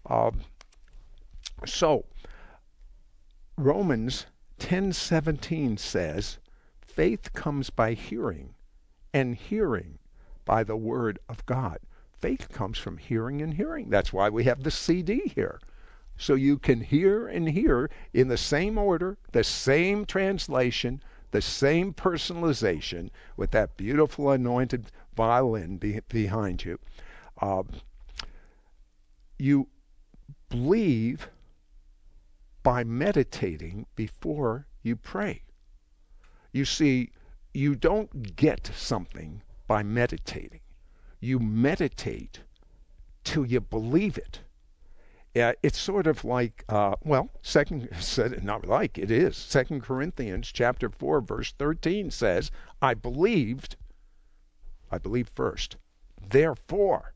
[0.06, 0.30] Uh,
[1.66, 2.04] so
[3.56, 4.26] Romans
[4.58, 6.38] 10:17 says,
[6.80, 8.54] "Faith comes by hearing,
[9.12, 9.98] and hearing
[10.44, 11.80] by the word of God."
[12.20, 13.90] Faith comes from hearing and hearing.
[13.90, 15.60] That's why we have the CD here.
[16.16, 21.94] So you can hear and hear in the same order, the same translation, the same
[21.94, 26.78] personalization with that beautiful anointed violin be, behind you.
[27.40, 27.62] Uh,
[29.38, 29.68] you
[30.50, 31.28] believe
[32.62, 35.42] by meditating before you pray.
[36.52, 37.12] You see,
[37.54, 40.60] you don't get something by meditating
[41.20, 42.40] you meditate
[43.24, 44.40] till you believe it.
[45.36, 49.36] Uh, it's sort of like, uh, well, second, said not like it is.
[49.36, 52.50] Second Corinthians chapter four, verse thirteen says,
[52.82, 53.76] "I believed,
[54.90, 55.76] I believed first.
[56.28, 57.14] Therefore,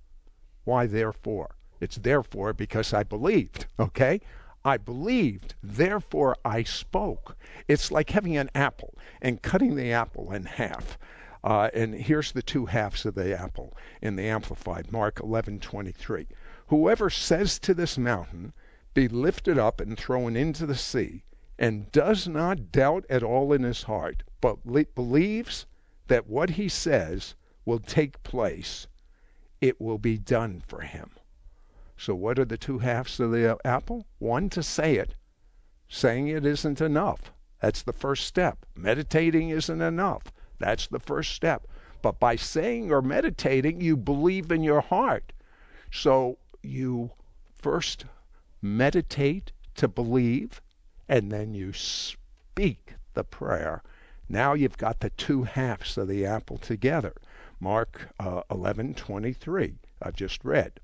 [0.64, 1.56] why therefore?
[1.80, 3.66] It's therefore because I believed.
[3.80, 4.20] Okay,
[4.64, 7.36] I believed, therefore I spoke.
[7.68, 10.96] It's like having an apple and cutting the apple in half.
[11.44, 16.26] Uh, and here's the two halves of the apple in the Amplified, Mark 11:23.
[16.68, 18.54] Whoever says to this mountain,
[18.94, 21.22] "Be lifted up and thrown into the sea,"
[21.58, 25.66] and does not doubt at all in his heart, but le- believes
[26.06, 27.34] that what he says
[27.66, 28.86] will take place,
[29.60, 31.10] it will be done for him.
[31.94, 34.06] So, what are the two halves of the apple?
[34.18, 35.14] One, to say it.
[35.88, 37.34] Saying it isn't enough.
[37.60, 38.64] That's the first step.
[38.74, 40.32] Meditating isn't enough.
[40.64, 41.66] That's the first step.
[42.00, 45.34] But by saying or meditating, you believe in your heart.
[45.92, 47.10] So you
[47.54, 48.06] first
[48.62, 50.62] meditate to believe,
[51.06, 53.82] and then you speak the prayer.
[54.26, 57.12] Now you've got the two halves of the apple together.
[57.60, 59.74] Mark uh, 11:23.
[60.00, 60.80] I've just read.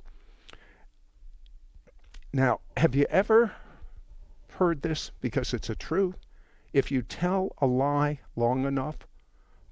[2.35, 3.53] Now, have you ever
[4.59, 5.11] heard this?
[5.23, 6.17] Because it's a truth.
[6.75, 9.07] if you tell a lie long enough,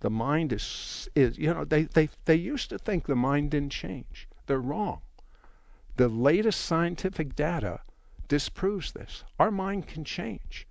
[0.00, 3.72] the mind is is you know they they they used to think the mind didn't
[3.72, 4.28] change.
[4.46, 5.02] They're wrong.
[5.96, 7.80] The latest scientific data
[8.28, 9.24] disproves this.
[9.40, 10.68] Our mind can change.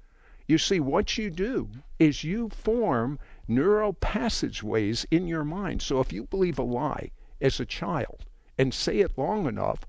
[0.48, 5.82] You see, what you do is you form neural passageways in your mind.
[5.82, 7.12] So if you believe a lie
[7.42, 8.26] as a child
[8.58, 9.86] and say it long enough,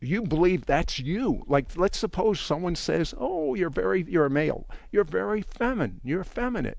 [0.00, 1.44] you believe that's you.
[1.46, 4.68] Like let's suppose someone says, "Oh, you're very you're a male.
[4.90, 6.00] You're very feminine.
[6.02, 6.74] You're feminine."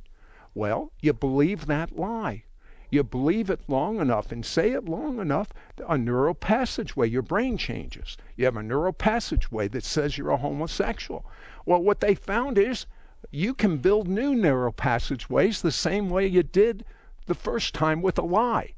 [0.57, 2.45] Well, you believe that lie.
[2.89, 5.53] You believe it long enough and say it long enough,
[5.87, 8.17] a neural passageway, your brain changes.
[8.35, 11.27] You have a neural passageway that says you're a homosexual.
[11.67, 12.87] Well, what they found is
[13.29, 16.83] you can build new neural passageways the same way you did
[17.27, 18.73] the first time with a lie.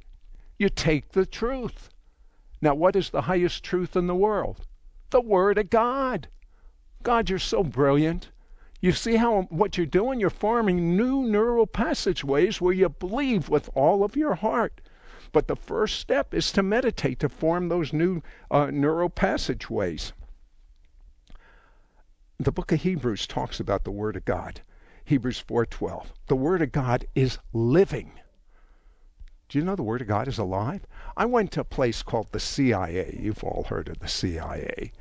[0.58, 1.90] You take the truth.
[2.62, 4.68] Now, what is the highest truth in the world?
[5.12, 6.28] The Word of God.
[7.04, 8.32] God, you're so brilliant.
[8.82, 10.20] You see how what you're doing?
[10.20, 14.82] You're forming new neural passageways where you believe with all of your heart.
[15.32, 20.14] But the first step is to meditate to form those new uh, neural passageways.
[22.40, 24.62] The book of Hebrews talks about the Word of God.
[25.04, 26.14] Hebrews 4:12.
[26.28, 28.14] The Word of God is living.
[29.50, 30.88] Do you know the Word of God is alive?
[31.18, 33.20] I went to a place called the CIA.
[33.20, 34.94] You've all heard of the CIA,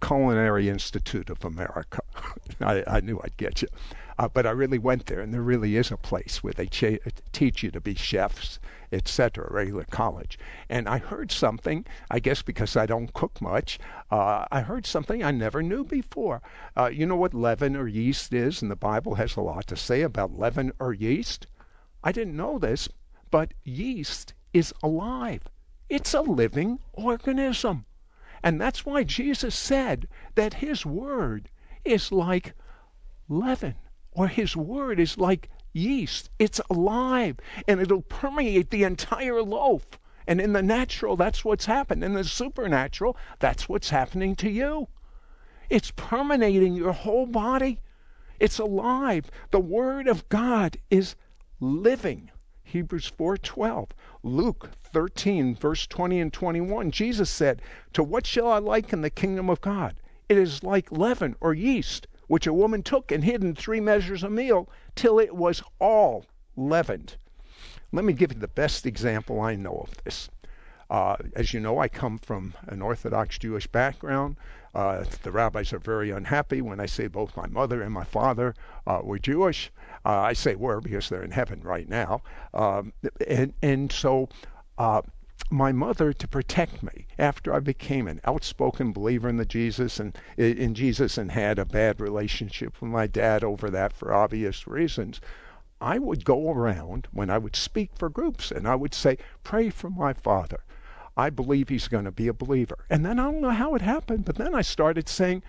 [0.00, 2.00] Culinary Institute of America.
[2.60, 3.68] I, I, knew I'd get you.
[4.18, 6.98] Uh, but I really went there, and there really is a place where they cha-
[7.32, 8.58] teach you to be chefs,
[8.92, 10.38] etc., regular college.
[10.70, 13.78] And I heard something, I guess because I don't cook much,
[14.10, 16.40] uh, I heard something I never knew before.
[16.76, 18.62] Uh, you know what leaven or yeast is?
[18.62, 21.46] And the Bible has a lot to say about leaven or yeast.
[22.02, 22.88] I didn't know this,
[23.30, 25.42] but yeast is alive.
[25.88, 27.84] It's a living organism.
[28.46, 30.06] And that's why Jesus said
[30.36, 31.48] that his word
[31.84, 32.54] is like
[33.28, 33.74] leaven,
[34.12, 36.30] or his word is like yeast.
[36.38, 39.98] It's alive, and it'll permeate the entire loaf.
[40.28, 42.04] And in the natural, that's what's happened.
[42.04, 44.86] In the supernatural, that's what's happening to you.
[45.68, 47.80] It's permeating your whole body.
[48.38, 49.28] It's alive.
[49.50, 51.16] The Word of God is
[51.58, 52.30] living.
[52.62, 53.90] Hebrews 4:12.
[54.26, 56.90] Luke 13 verse 20 and 21.
[56.90, 57.62] Jesus said,
[57.92, 60.00] "To what shall I liken the kingdom of God?
[60.28, 64.24] It is like leaven or yeast, which a woman took and hid in three measures
[64.24, 67.18] of meal till it was all leavened."
[67.92, 70.28] Let me give you the best example I know of this.
[70.90, 74.36] Uh, as you know, I come from an Orthodox Jewish background.
[74.74, 78.54] Uh, the rabbis are very unhappy when I say both my mother and my father
[78.86, 79.70] uh, were Jewish.
[80.06, 82.22] Uh, I say were because they're in heaven right now.
[82.54, 82.92] Um,
[83.26, 84.28] and, and so
[84.78, 85.02] uh,
[85.50, 90.16] my mother to protect me after I became an outspoken believer in the Jesus and
[90.36, 95.20] in Jesus and had a bad relationship with my dad over that for obvious reasons.
[95.80, 99.70] I would go around when I would speak for groups and I would say, Pray
[99.70, 100.60] for my father.
[101.16, 102.84] I believe he's going to be a believer.
[102.88, 105.42] And then I don't know how it happened, but then I started saying,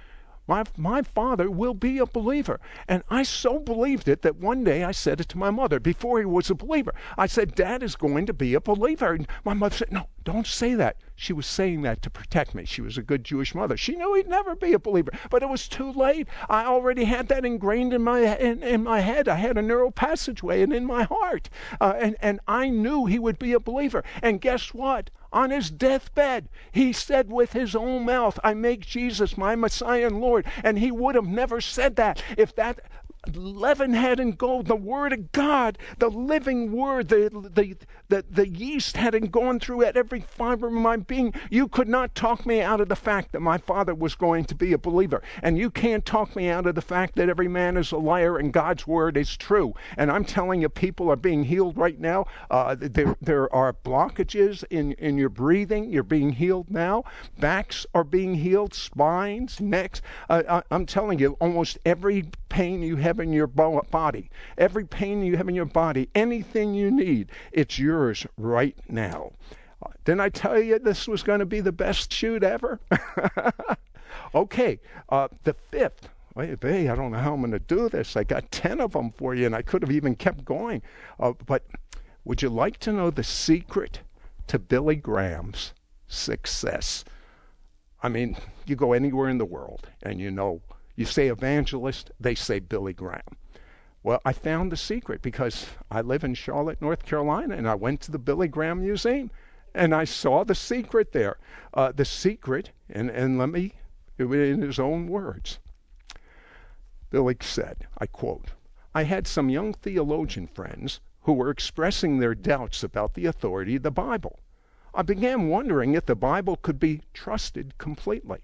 [0.47, 2.59] my, my father will be a believer.
[2.87, 6.19] And I so believed it that one day I said it to my mother before
[6.19, 6.93] he was a believer.
[7.17, 9.13] I said, Dad is going to be a believer.
[9.13, 10.97] And my mother said, No, don't say that.
[11.19, 12.63] She was saying that to protect me.
[12.63, 13.75] She was a good Jewish mother.
[13.75, 16.27] She knew he'd never be a believer, but it was too late.
[16.47, 19.27] I already had that ingrained in my in, in my head.
[19.27, 21.49] I had a neural passageway and in my heart,
[21.81, 24.03] uh, and and I knew he would be a believer.
[24.21, 25.09] And guess what?
[25.33, 26.47] on his deathbed.
[26.71, 30.45] He said with his own mouth, I make Jesus my Messiah and Lord.
[30.63, 32.79] And he would have never said that if that
[33.35, 37.75] leaven hadn't gone, the Word of God, the living Word, the, the,
[38.09, 42.15] the, the yeast hadn't gone through at every fiber of my being, you could not
[42.15, 45.21] talk me out of the fact that my father was going to be a believer.
[45.43, 48.37] And you can't talk me out of the fact that every man is a liar
[48.37, 49.73] and God's Word is true.
[49.97, 52.25] And I'm telling you, people are being healed right now.
[52.49, 55.91] Uh, there, there are blockages in, in your breathing.
[55.91, 57.03] You're being healed now.
[57.39, 60.01] Backs are being healed, spines, necks.
[60.29, 65.21] Uh, I, I'm telling you, almost every pain you have in your body, every pain
[65.21, 69.31] you have in your body, anything you need, it's yours right now.
[70.05, 72.79] Didn't I tell you this was going to be the best shoot ever?
[74.33, 74.79] okay,
[75.09, 76.09] uh, the fifth.
[76.33, 78.17] Wait, hey, I don't know how I'm going to do this.
[78.17, 80.81] I got 10 of them for you, and I could have even kept going.
[81.19, 81.63] Uh, but
[82.25, 83.99] would you like to know the secret
[84.47, 85.73] to Billy Graham's
[86.07, 87.05] success?
[88.01, 88.35] I mean,
[88.65, 90.63] you go anywhere in the world, and you know
[90.97, 93.37] you say evangelist, they say Billy Graham.
[94.03, 98.01] Well, I found the secret because I live in Charlotte, North Carolina, and I went
[98.01, 99.31] to the Billy Graham Museum
[99.77, 101.37] and I saw the secret there.
[101.73, 103.75] Uh, the secret, and, and let me,
[104.17, 105.59] in his own words,
[107.11, 108.51] Billy said, I quote,
[108.95, 113.83] I had some young theologian friends who were expressing their doubts about the authority of
[113.83, 114.39] the Bible.
[114.95, 118.39] I began wondering if the Bible could be trusted completely.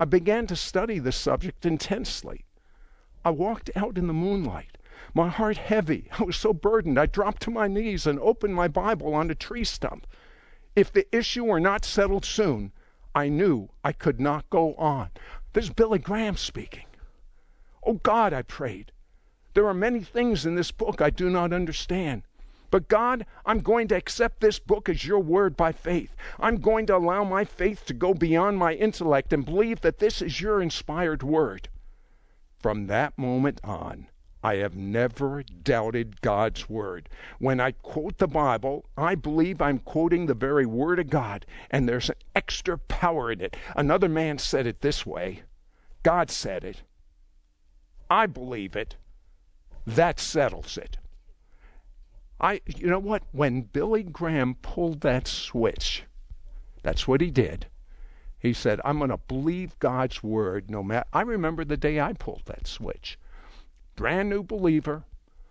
[0.00, 2.44] I began to study the subject intensely.
[3.24, 4.78] I walked out in the moonlight,
[5.12, 6.08] my heart heavy.
[6.18, 9.34] I was so burdened, I dropped to my knees and opened my Bible on a
[9.34, 10.06] tree stump.
[10.76, 12.72] If the issue were not settled soon,
[13.14, 15.10] I knew I could not go on.
[15.52, 16.86] This is Billy Graham speaking.
[17.82, 18.92] Oh God, I prayed.
[19.54, 22.22] There are many things in this book I do not understand.
[22.70, 26.14] But God, I'm going to accept this book as your word by faith.
[26.38, 30.20] I'm going to allow my faith to go beyond my intellect and believe that this
[30.20, 31.68] is your inspired word.
[32.58, 34.08] From that moment on,
[34.42, 37.08] I have never doubted God's word.
[37.38, 41.88] When I quote the Bible, I believe I'm quoting the very word of God, and
[41.88, 43.56] there's an extra power in it.
[43.74, 45.42] Another man said it this way
[46.02, 46.82] God said it.
[48.10, 48.96] I believe it.
[49.86, 50.97] That settles it.
[52.40, 53.22] I, you know what?
[53.32, 56.04] When Billy Graham pulled that switch,
[56.82, 57.66] that's what he did.
[58.38, 61.08] He said, I'm going to believe God's word no matter.
[61.12, 63.18] I remember the day I pulled that switch
[63.98, 65.02] brand new believer.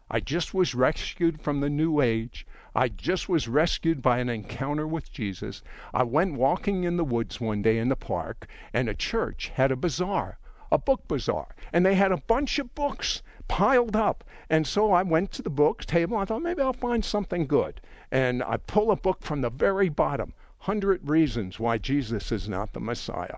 [0.10, 2.48] I just was rescued from the new age.
[2.74, 5.62] I just was rescued by an encounter with Jesus.
[5.94, 9.70] I went walking in the woods one day in the park, and a church had
[9.70, 10.40] a bazaar,
[10.72, 14.24] a book bazaar, and they had a bunch of books piled up.
[14.50, 16.18] And so I went to the book table.
[16.18, 17.82] I thought maybe I'll find something good.
[18.12, 20.34] And I pull a book from the very bottom
[20.66, 23.38] 100 Reasons Why Jesus is Not the Messiah.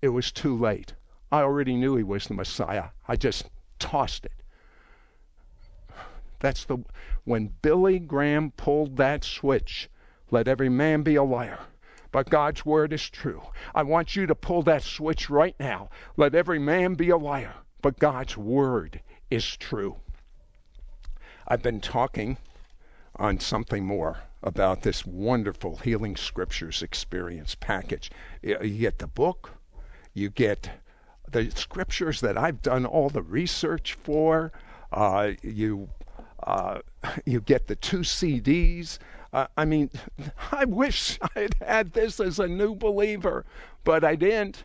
[0.00, 0.94] It was too late.
[1.30, 2.86] I already knew he was the Messiah.
[3.08, 3.48] I just
[3.78, 4.32] tossed it.
[6.40, 6.78] That's the
[7.24, 9.88] when Billy Graham pulled that switch.
[10.30, 11.60] Let every man be a liar.
[12.10, 13.42] But God's word is true.
[13.74, 15.88] I want you to pull that switch right now.
[16.16, 17.54] Let every man be a liar.
[17.82, 19.96] But God's word is true.
[21.48, 22.38] I've been talking
[23.16, 28.10] on something more about this wonderful Healing Scriptures experience package.
[28.40, 29.50] You get the book,
[30.14, 30.70] you get
[31.30, 34.52] the scriptures that I've done all the research for.
[34.92, 35.88] Uh, you
[36.42, 36.80] uh,
[37.24, 38.98] you get the two CDs.
[39.32, 39.90] Uh, I mean,
[40.52, 43.44] I wish I'd had this as a new believer,
[43.82, 44.64] but I didn't.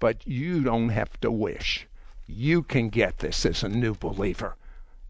[0.00, 1.86] But you don't have to wish.
[2.34, 4.56] You can get this as a new believer.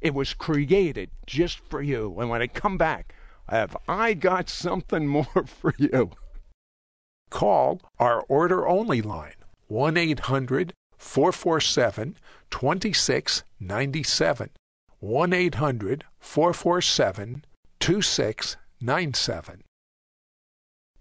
[0.01, 2.17] It was created just for you.
[2.19, 3.15] And when I come back,
[3.49, 6.11] have I got something more for you?
[7.31, 9.37] Call our order only line
[9.69, 12.17] 1 800 447
[12.51, 14.51] 2697.
[14.99, 17.45] 1 800 447
[17.81, 19.63] 2697.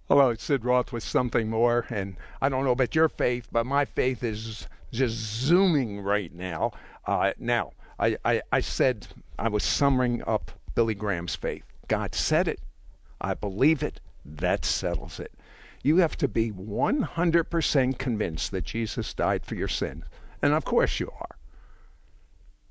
[0.08, 1.86] Hello, it's Sid Roth with something more.
[1.90, 6.72] And I don't know about your faith, but my faith is just zooming right now.
[7.06, 11.64] Uh, now, I, I, I said I was summing up Billy Graham's faith.
[11.88, 12.60] God said it.
[13.20, 14.00] I believe it.
[14.24, 15.34] That settles it.
[15.84, 20.04] You have to be 100% convinced that Jesus died for your sins.
[20.42, 21.38] And of course you are.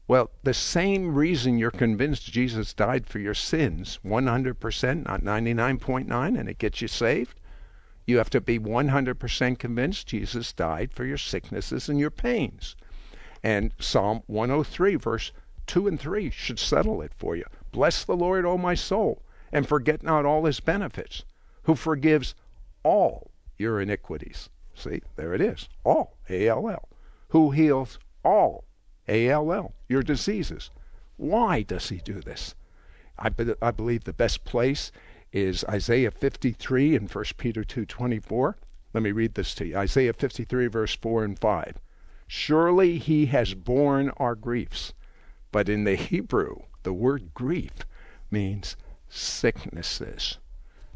[0.06, 6.48] Well, the same reason you're convinced Jesus died for your sins, 100%, not 99.9, and
[6.48, 7.39] it gets you saved,
[8.06, 12.76] you have to be 100% convinced Jesus died for your sicknesses and your pains.
[13.42, 15.32] And Psalm 103, verse
[15.66, 17.44] 2 and 3 should settle it for you.
[17.72, 19.22] Bless the Lord, O my soul,
[19.52, 21.24] and forget not all his benefits,
[21.62, 22.34] who forgives
[22.82, 24.48] all your iniquities.
[24.74, 25.68] See, there it is.
[25.84, 26.88] All, A L L.
[27.28, 28.64] Who heals all,
[29.06, 30.70] A L L, your diseases.
[31.16, 32.54] Why does he do this?
[33.18, 34.90] I, be, I believe the best place
[35.32, 38.56] is Isaiah 53 and 1 Peter 2:24.
[38.92, 39.76] Let me read this to you.
[39.76, 41.78] Isaiah 53 verse 4 and 5.
[42.26, 44.92] Surely he has borne our griefs.
[45.52, 47.84] But in the Hebrew, the word grief
[48.30, 48.76] means
[49.08, 50.38] sicknesses.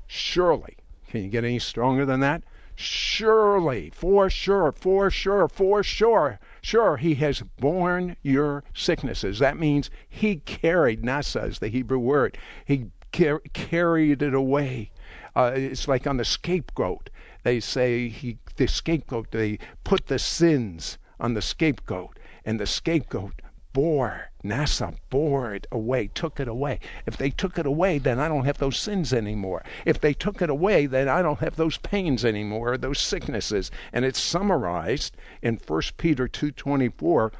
[0.06, 0.76] Surely
[1.08, 2.42] can you get any stronger than that?
[2.76, 9.38] Surely, for sure, for sure, for sure, sure, he has borne your sicknesses.
[9.38, 14.90] That means he carried, nasa is the Hebrew word, he car- carried it away.
[15.36, 17.10] Uh, it's like on the scapegoat.
[17.44, 23.40] They say he, the scapegoat, they put the sins on the scapegoat, and the scapegoat
[23.72, 26.80] bore, nasa bore it away, took it away.
[27.06, 29.64] If they took it away, then I don't have those sins anymore.
[29.84, 33.70] If they took it away, then I don't have those pains anymore, those sicknesses.
[33.92, 37.32] And it's summarized in 1 Peter 2.24,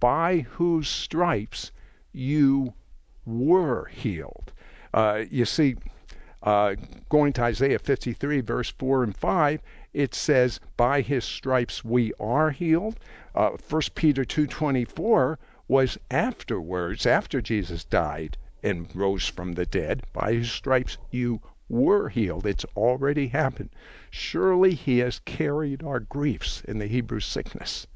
[0.00, 1.72] by whose stripes
[2.12, 2.74] you
[3.24, 4.52] were healed.
[4.96, 5.76] Uh, you see,
[6.42, 6.74] uh,
[7.10, 9.60] going to Isaiah 53, verse 4 and 5,
[9.92, 12.98] it says, by his stripes we are healed.
[13.34, 15.36] Uh, 1 Peter 2.24,
[15.68, 20.02] was afterwards, after Jesus died and rose from the dead.
[20.14, 22.46] By his stripes you were healed.
[22.46, 23.68] It's already happened.
[24.10, 27.86] Surely he has carried our griefs in the Hebrew sickness.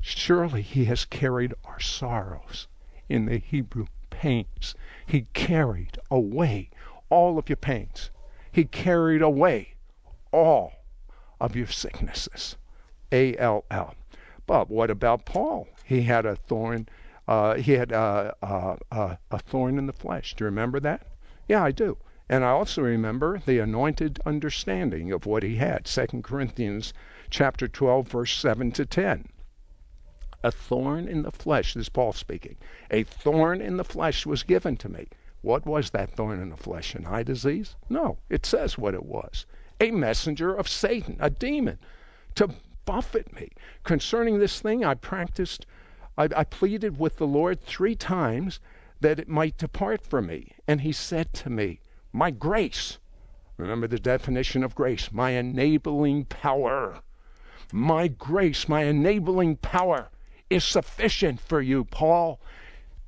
[0.00, 2.68] Surely he has carried our sorrows
[3.08, 3.86] in the Hebrew
[4.16, 4.74] pains.
[5.04, 6.70] He carried away
[7.10, 8.10] all of your pains.
[8.50, 9.74] He carried away
[10.32, 10.72] all
[11.38, 12.56] of your sicknesses.
[13.12, 13.94] A L L.
[14.46, 15.68] But what about Paul?
[15.84, 16.88] He had a thorn.
[17.28, 20.34] Uh, he had a, a, uh, a thorn in the flesh.
[20.34, 21.06] Do you remember that?
[21.46, 21.98] Yeah, I do.
[22.28, 25.84] And I also remember the anointed understanding of what he had.
[25.84, 26.94] 2 Corinthians
[27.28, 29.28] chapter 12, verse 7 to 10.
[30.42, 32.56] A thorn in the flesh, this is Paul speaking.
[32.90, 35.08] A thorn in the flesh was given to me.
[35.40, 36.94] What was that thorn in the flesh?
[36.94, 37.74] An eye disease?
[37.88, 39.46] No, it says what it was.
[39.80, 41.78] A messenger of Satan, a demon,
[42.34, 42.50] to
[42.84, 43.48] buffet me.
[43.82, 45.64] Concerning this thing, I practiced,
[46.18, 48.60] I, I pleaded with the Lord three times
[49.00, 50.52] that it might depart from me.
[50.68, 51.80] And he said to me,
[52.12, 52.98] My grace,
[53.56, 57.00] remember the definition of grace, my enabling power.
[57.72, 60.10] My grace, my enabling power
[60.50, 62.40] is sufficient for you, Paul.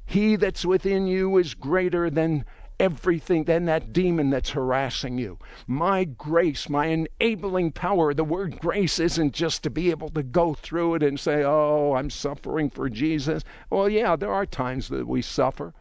[0.05, 2.45] He that's within you is greater than
[2.81, 5.39] everything than that demon that's harassing you.
[5.67, 8.15] My grace, my enabling power.
[8.15, 11.95] The word grace isn't just to be able to go through it and say, oh,
[11.95, 13.43] I'm suffering for Jesus.
[13.71, 15.75] Well, yeah, there are times that we suffer.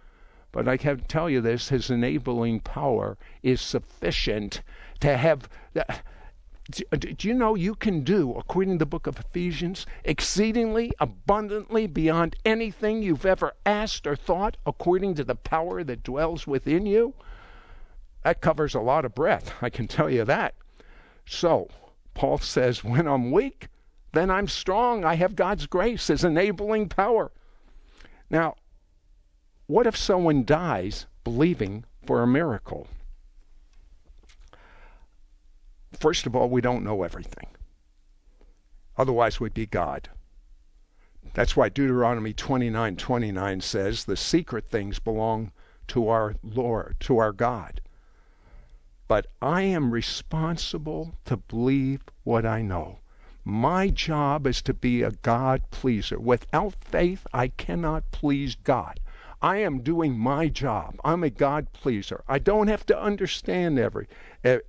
[0.51, 4.61] But I can tell you this his enabling power is sufficient
[5.01, 5.47] to have.
[6.91, 11.87] Uh, do you know you can do, according to the book of Ephesians, exceedingly abundantly
[11.87, 17.13] beyond anything you've ever asked or thought, according to the power that dwells within you?
[18.23, 20.55] That covers a lot of breath, I can tell you that.
[21.25, 21.69] So,
[22.13, 23.69] Paul says, when I'm weak,
[24.11, 25.05] then I'm strong.
[25.05, 27.31] I have God's grace, His enabling power.
[28.29, 28.55] Now,
[29.67, 32.87] what if someone dies believing for a miracle?
[35.99, 37.47] First of all, we don't know everything.
[38.97, 40.09] Otherwise, we'd be God.
[41.33, 45.51] That's why Deuteronomy 29 29 says the secret things belong
[45.87, 47.81] to our Lord, to our God.
[49.07, 52.99] But I am responsible to believe what I know.
[53.43, 56.19] My job is to be a God pleaser.
[56.19, 58.99] Without faith, I cannot please God.
[59.41, 60.99] I am doing my job.
[61.03, 62.23] I'm a God pleaser.
[62.27, 64.07] I don't have to understand every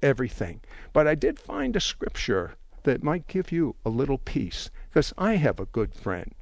[0.03, 0.61] everything.
[0.93, 5.37] But I did find a scripture that might give you a little peace because I
[5.37, 6.35] have a good friend.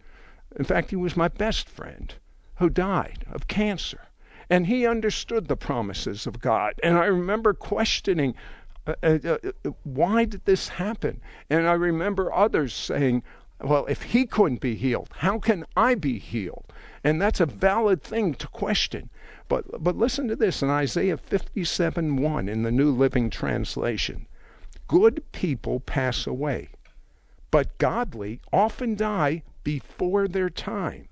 [0.56, 2.14] In fact, he was my best friend
[2.56, 4.08] who died of cancer.
[4.48, 6.74] And he understood the promises of God.
[6.82, 8.34] And I remember questioning,
[8.86, 9.18] uh, uh,
[9.64, 11.20] uh, why did this happen?
[11.50, 13.24] And I remember others saying,
[13.62, 16.66] well, if he couldn't be healed, how can I be healed?
[17.02, 19.08] And that's a valid thing to question.
[19.48, 24.26] But, but listen to this in Isaiah 57 1 in the New Living Translation
[24.88, 26.68] Good people pass away,
[27.50, 31.08] but godly often die before their time.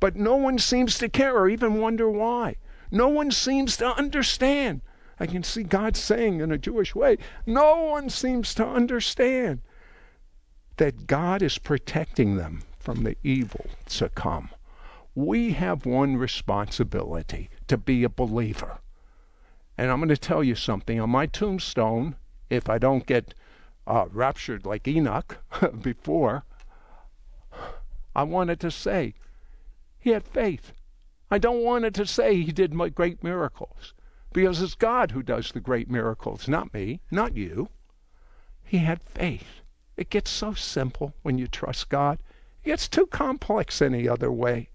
[0.00, 2.56] But no one seems to care or even wonder why.
[2.90, 4.82] No one seems to understand.
[5.18, 7.16] I can see God saying in a Jewish way,
[7.46, 9.62] no one seems to understand
[10.76, 14.50] that God is protecting them from the evil to come.
[15.14, 18.78] We have one responsibility to be a believer.
[19.78, 21.00] And I'm going to tell you something.
[21.00, 22.16] On my tombstone,
[22.50, 23.34] if I don't get
[23.86, 25.38] uh, raptured like Enoch
[25.80, 26.44] before,
[28.14, 29.14] I wanted to say
[29.98, 30.72] he had faith.
[31.30, 33.94] I don't want it to say he did great miracles
[34.32, 37.68] because it's God who does the great miracles, not me, not you.
[38.62, 39.62] He had faith.
[39.96, 42.18] It gets so simple when you trust God.
[42.62, 44.68] It gets too complex any other way.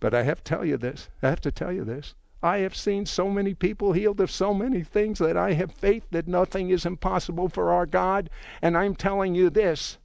[0.00, 1.08] But I have to tell you this.
[1.22, 2.14] I have to tell you this.
[2.42, 6.06] I have seen so many people healed of so many things that I have faith
[6.12, 8.30] that nothing is impossible for our God.
[8.62, 9.98] And I'm telling you this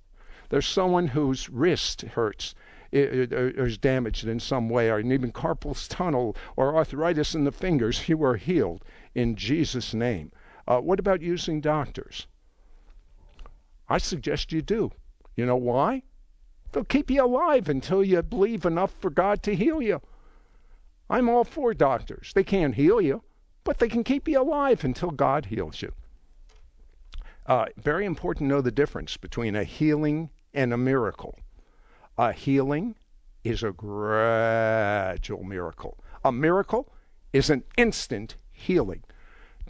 [0.49, 2.53] there's someone whose wrist hurts
[2.93, 8.07] or is damaged in some way, or even carpal tunnel or arthritis in the fingers,
[8.07, 8.83] you are healed
[9.15, 10.31] in Jesus' name.
[10.67, 12.27] Uh, what about using doctors?
[13.89, 14.91] I suggest you do.
[15.35, 16.03] You know why?
[16.71, 20.01] They'll keep you alive until you believe enough for God to heal you.
[21.09, 22.31] I'm all for doctors.
[22.33, 23.23] They can't heal you,
[23.63, 25.93] but they can keep you alive until God heals you.
[27.45, 31.37] Uh, very important to know the difference between a healing and a miracle.
[32.17, 32.95] A healing
[33.43, 35.97] is a gradual miracle.
[36.23, 36.91] A miracle
[37.33, 39.03] is an instant healing.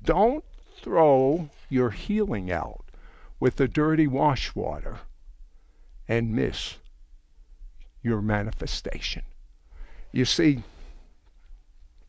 [0.04, 0.44] Don't
[0.78, 2.83] throw your healing out
[3.44, 5.00] with the dirty wash water
[6.08, 6.78] and miss
[8.02, 9.22] your manifestation.
[10.14, 10.64] You see,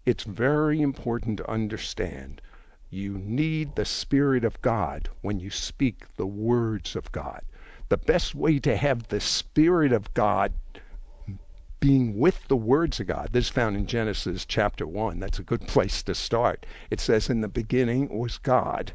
[0.07, 2.41] it's very important to understand
[2.89, 7.43] you need the Spirit of God when you speak the words of God.
[7.89, 10.53] The best way to have the Spirit of God
[11.80, 13.30] being with the words of God.
[13.32, 15.18] This is found in Genesis chapter 1.
[15.18, 16.64] That's a good place to start.
[16.93, 18.93] It says, In the beginning was God.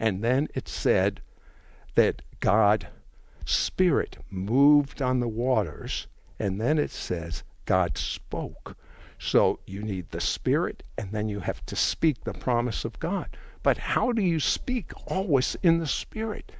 [0.00, 1.20] And then it said
[1.94, 2.88] that God,
[3.44, 6.06] Spirit, moved on the waters.
[6.38, 8.76] And then it says, God spoke.
[9.18, 13.36] So you need the Spirit, and then you have to speak the promise of God.
[13.62, 16.52] But how do you speak always in the Spirit?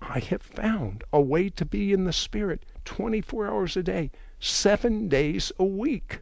[0.00, 5.08] I have found a way to be in the Spirit 24 hours a day, seven
[5.08, 6.20] days a week.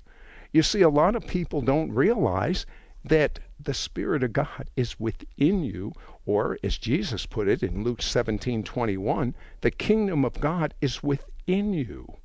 [0.53, 2.67] You see, a lot of people don't realize
[3.05, 5.93] that the Spirit of God is within you,
[6.27, 11.73] or as Jesus put it in Luke 17 21, the kingdom of God is within
[11.73, 12.17] you,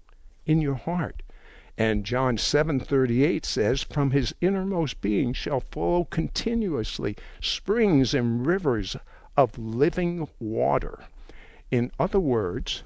[0.45, 1.23] in your heart.
[1.77, 8.95] And John 7:38 says, "From his innermost being shall flow continuously springs and rivers
[9.35, 11.03] of living water."
[11.71, 12.83] In other words,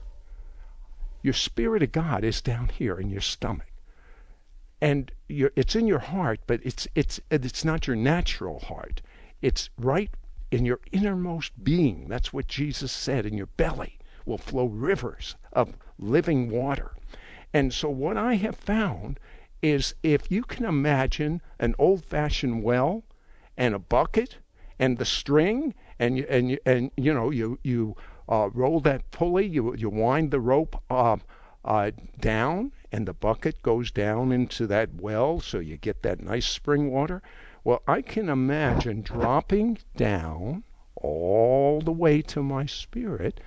[1.22, 3.68] your Spirit of God is down here in your stomach.
[4.82, 9.01] And it's in your heart, but it's, it's, it's not your natural heart.
[9.41, 10.09] It's right
[10.51, 12.07] in your innermost being.
[12.07, 13.25] That's what Jesus said.
[13.25, 16.93] In your belly will flow rivers of living water.
[17.53, 19.19] And so, what I have found
[19.61, 23.03] is if you can imagine an old fashioned well
[23.57, 24.38] and a bucket
[24.77, 27.95] and the string, and, you, and, and you know, you, you
[28.30, 31.17] uh, roll that pulley, you, you wind the rope uh,
[31.65, 36.48] uh, down, and the bucket goes down into that well, so you get that nice
[36.48, 37.22] spring water.
[37.64, 40.64] Well, I can imagine dropping down
[40.96, 43.40] all the way to my spirit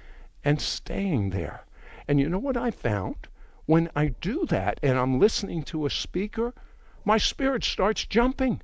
[0.45, 1.65] and staying there.
[2.07, 3.29] And you know what I found?
[3.67, 6.55] When I do that and I'm listening to a speaker,
[7.05, 8.61] my spirit starts jumping,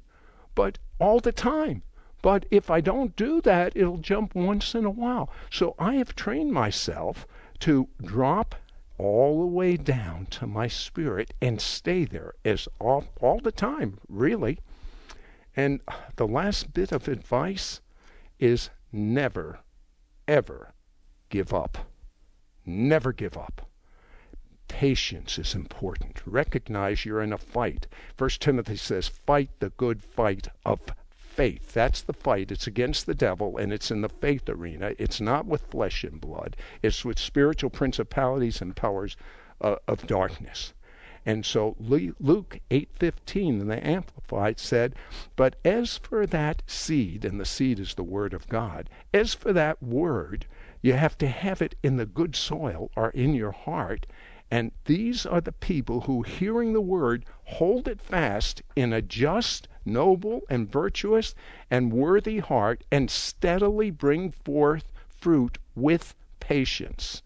[0.55, 1.83] but all the time.
[2.23, 5.31] But if I don't do that, it'll jump once in a while.
[5.51, 7.27] So I have trained myself
[7.61, 8.55] to drop
[8.99, 13.99] all the way down to my spirit and stay there as all, all the time,
[14.09, 14.59] really.
[15.57, 15.81] And
[16.17, 17.81] the last bit of advice
[18.39, 19.61] is never,
[20.27, 20.73] ever
[21.31, 21.79] give up.
[22.67, 23.69] Never give up.
[24.69, 26.21] Patience is important.
[26.27, 27.87] Recognize you're in a fight.
[28.17, 30.81] First Timothy says, fight the good fight of
[31.39, 31.73] faith.
[31.73, 32.51] That's the fight.
[32.51, 34.95] It's against the devil, and it's in the faith arena.
[34.99, 36.57] It's not with flesh and blood.
[36.83, 39.17] It's with spiritual principalities and powers
[39.61, 40.75] uh, of darkness.
[41.25, 44.97] And so Luke 8:15 in the Amplified said,
[45.37, 49.53] "But as for that seed, and the seed is the word of God, as for
[49.53, 50.47] that word,
[50.83, 54.09] you have to have it in the good soil or in your heart."
[54.51, 59.69] And these are the people who, hearing the word, hold it fast in a just,
[59.85, 61.35] noble, and virtuous,
[61.71, 67.23] and worthy heart, and steadily bring forth fruit with patience.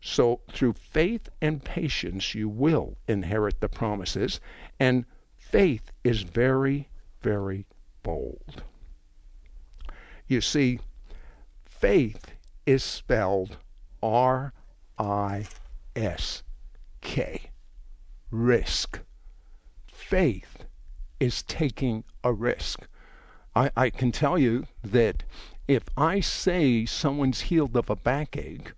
[0.00, 4.38] So, through faith and patience, you will inherit the promises.
[4.78, 6.88] And faith is very,
[7.20, 7.66] very
[8.02, 8.62] bold.
[10.28, 10.78] You see,
[11.64, 12.34] faith
[12.64, 13.56] is spelled
[14.02, 14.52] R
[14.98, 15.46] I
[15.96, 16.42] S
[17.00, 17.50] K.
[18.30, 19.00] Risk.
[19.86, 20.64] Faith
[21.20, 22.88] is taking a risk.
[23.54, 25.22] I, I can tell you that
[25.68, 28.72] if I say someone's healed of a backache,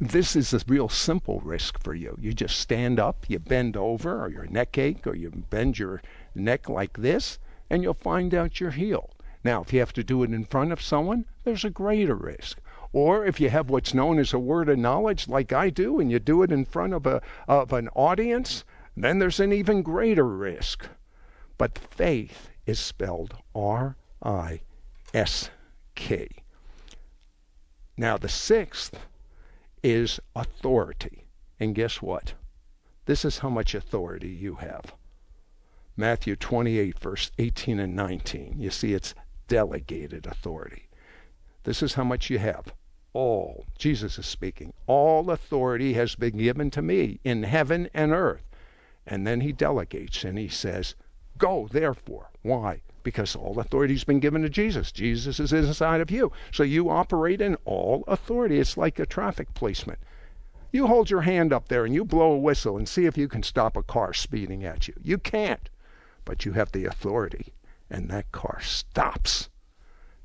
[0.00, 2.16] this is a real simple risk for you.
[2.20, 6.00] You just stand up, you bend over, or your neck ache, or you bend your
[6.34, 7.38] neck like this,
[7.68, 9.14] and you'll find out you're healed.
[9.42, 12.60] Now, if you have to do it in front of someone, there's a greater risk.
[12.92, 16.10] Or if you have what's known as a word of knowledge, like I do, and
[16.10, 18.64] you do it in front of, a, of an audience,
[18.96, 20.86] then there's an even greater risk.
[21.58, 24.60] But faith is spelled R I
[25.12, 25.50] S
[25.94, 26.28] K.
[27.96, 29.06] Now, the sixth
[29.82, 31.26] is authority.
[31.60, 32.34] And guess what?
[33.06, 34.94] This is how much authority you have.
[35.96, 38.56] Matthew 28, verse 18 and 19.
[38.58, 39.14] You see, it's
[39.48, 40.88] delegated authority.
[41.64, 42.72] This is how much you have.
[43.12, 48.44] All, Jesus is speaking, all authority has been given to me in heaven and earth.
[49.06, 50.94] And then he delegates and he says,
[51.38, 52.30] Go, therefore.
[52.42, 52.82] Why?
[53.02, 54.92] Because all authority has been given to Jesus.
[54.92, 56.32] Jesus is inside of you.
[56.52, 58.58] So you operate in all authority.
[58.58, 59.96] It's like a traffic policeman.
[60.70, 63.28] You hold your hand up there and you blow a whistle and see if you
[63.28, 64.94] can stop a car speeding at you.
[65.02, 65.70] You can't,
[66.26, 67.54] but you have the authority,
[67.88, 69.48] and that car stops.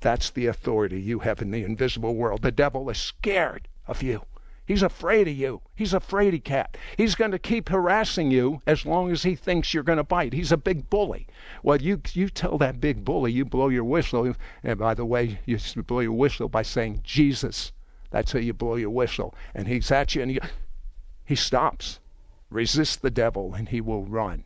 [0.04, 2.42] That's the authority you have in the invisible world.
[2.42, 4.24] The devil is scared of you.
[4.66, 5.62] He's afraid of you.
[5.76, 6.76] He's a fraidy cat.
[6.98, 10.34] He's going to keep harassing you as long as he thinks you're going to bite.
[10.34, 11.26] He's a big bully.
[11.64, 14.36] Well, you you tell that big bully, you blow your whistle.
[14.62, 17.72] And by the way, you blow your whistle by saying Jesus.
[18.12, 19.34] That's how you blow your whistle.
[19.56, 20.40] And he's at you, and he,
[21.24, 22.02] he stops.
[22.50, 24.44] Resist the devil, and he will run,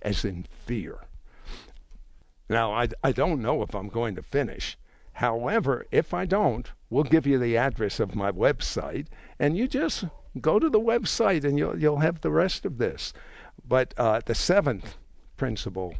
[0.00, 1.00] as in fear.
[2.48, 4.78] Now, I, I don't know if I'm going to finish.
[5.16, 9.06] However, if I don't, we'll give you the address of my website,
[9.38, 10.04] and you just
[10.42, 13.14] go to the website and you'll, you'll have the rest of this.
[13.66, 14.98] But uh, the seventh
[15.38, 15.94] principle,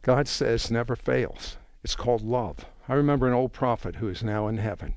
[0.00, 1.58] God says, never fails.
[1.82, 2.64] It's called love.
[2.88, 4.94] I remember an old prophet who is now in heaven,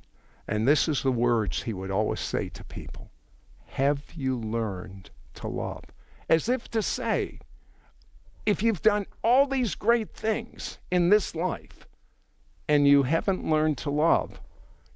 [0.47, 3.11] and this is the words he would always say to people
[3.65, 5.83] Have you learned to love?
[6.29, 7.39] As if to say,
[8.45, 11.86] if you've done all these great things in this life,
[12.67, 14.41] and you haven't learned to love,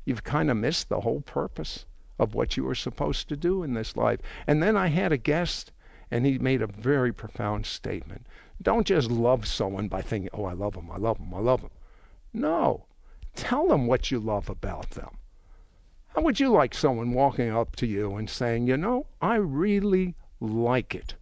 [0.05, 1.85] you've kind of missed the whole purpose
[2.19, 4.19] of what you were supposed to do in this life.
[4.45, 5.71] And then I had a guest,
[6.11, 8.27] and he made a very profound statement.
[8.61, 11.61] Don't just love someone by thinking, oh, I love them, I love them, I love
[11.61, 11.71] them.
[12.33, 12.85] No.
[13.35, 15.17] Tell them what you love about them.
[16.09, 20.15] How would you like someone walking up to you and saying, you know, I really
[20.41, 21.15] like it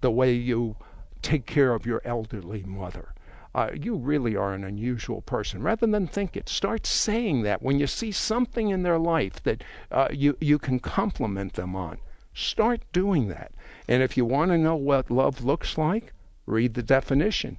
[0.00, 0.76] the way you
[1.20, 3.12] take care of your elderly mother?
[3.56, 5.62] Uh, you really are an unusual person.
[5.62, 9.64] Rather than think it, start saying that when you see something in their life that
[9.90, 11.96] uh, you, you can compliment them on.
[12.34, 13.52] Start doing that.
[13.88, 16.12] And if you want to know what love looks like,
[16.44, 17.56] read the definition.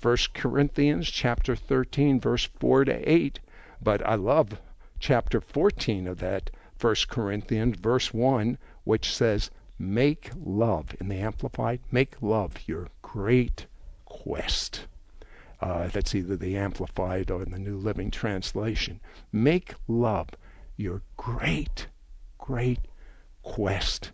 [0.00, 3.40] 1 Corinthians chapter 13 verse 4 to 8.
[3.82, 4.60] But I love
[5.00, 11.80] chapter 14 of that 1 Corinthians verse 1 which says make love in the amplified
[11.90, 13.66] make love your great
[14.04, 14.86] quest.
[15.60, 19.00] Uh, that's either the Amplified or the New Living Translation.
[19.30, 20.30] Make love
[20.76, 21.88] your great,
[22.38, 22.80] great
[23.42, 24.12] quest.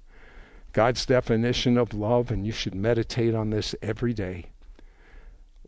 [0.72, 4.46] God's definition of love, and you should meditate on this every day.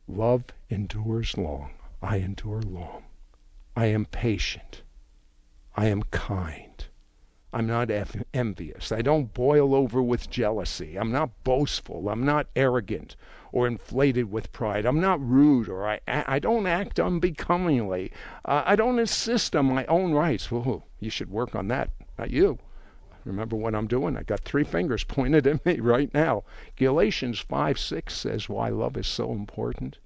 [0.08, 1.70] Love endures long.
[2.02, 3.04] I endure long.
[3.76, 4.82] I am patient.
[5.76, 6.87] I am kind.
[7.50, 7.90] I'm not
[8.34, 8.92] envious.
[8.92, 10.96] I don't boil over with jealousy.
[10.96, 12.10] I'm not boastful.
[12.10, 13.16] I'm not arrogant
[13.52, 14.84] or inflated with pride.
[14.84, 18.12] I'm not rude or I, I don't act unbecomingly.
[18.44, 20.50] Uh, I don't insist on my own rights.
[20.50, 22.58] You should work on that, not you.
[23.24, 24.16] Remember what I'm doing?
[24.16, 26.44] I got three fingers pointed at me right now.
[26.76, 29.98] Galatians 5 6 says why love is so important.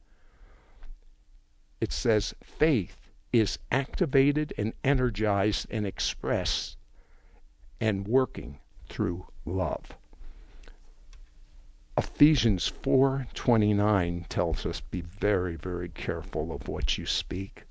[1.80, 6.76] It says faith is activated and energized and expressed
[7.82, 9.98] and working through love.
[11.98, 17.64] Ephesians 4:29 tells us be very very careful of what you speak.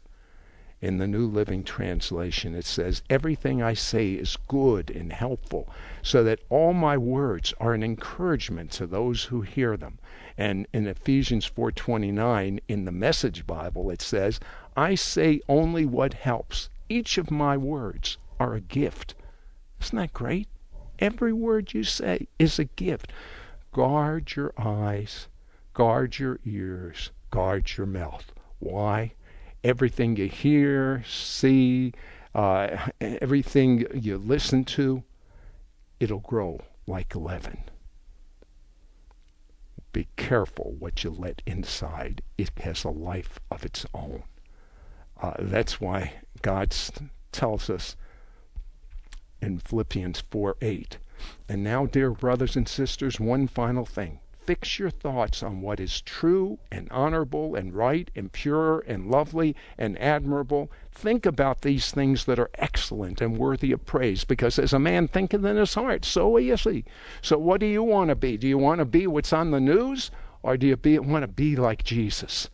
[0.82, 5.70] In the New Living Translation it says everything I say is good and helpful
[6.02, 9.98] so that all my words are an encouragement to those who hear them.
[10.38, 14.42] And in Ephesians 4:29 in the Message Bible it says
[14.76, 16.68] I say only what helps.
[16.90, 19.16] Each of my words are a gift.
[19.82, 20.48] Isn't that great?
[21.00, 23.12] Every word you say is a gift.
[23.72, 25.28] Guard your eyes,
[25.74, 28.32] guard your ears, guard your mouth.
[28.60, 29.14] Why?
[29.64, 31.94] Everything you hear, see,
[32.36, 35.04] uh, everything you listen to,
[36.00, 37.64] it'll grow like leaven.
[39.94, 42.22] Be careful what you let inside.
[42.38, 44.24] It has a life of its own.
[45.20, 46.76] Uh, that's why God
[47.32, 47.96] tells us
[49.42, 50.98] in Philippians 4 8
[51.48, 54.22] and now, dear brothers and sisters, one final thing.
[54.44, 59.56] Fix your thoughts on what is true and honorable and right and pure and lovely
[59.78, 60.72] and admirable.
[60.92, 65.08] Think about these things that are excellent and worthy of praise, because as a man
[65.08, 66.86] thinketh in his heart, so is he.
[67.22, 68.38] So, what do you want to be?
[68.38, 70.10] Do you want to be what's on the news,
[70.42, 72.50] or do you be, want to be like Jesus?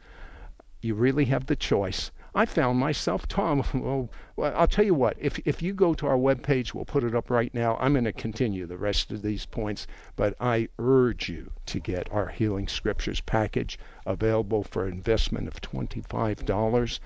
[0.81, 2.11] You really have the choice.
[2.37, 3.63] I found myself, Tom,
[4.35, 7.15] well, I'll tell you what, if, if you go to our webpage, we'll put it
[7.15, 7.77] up right now.
[7.77, 12.07] I'm going to continue the rest of these points, but I urge you to get
[12.11, 16.99] our Healing Scriptures package available for investment of $25.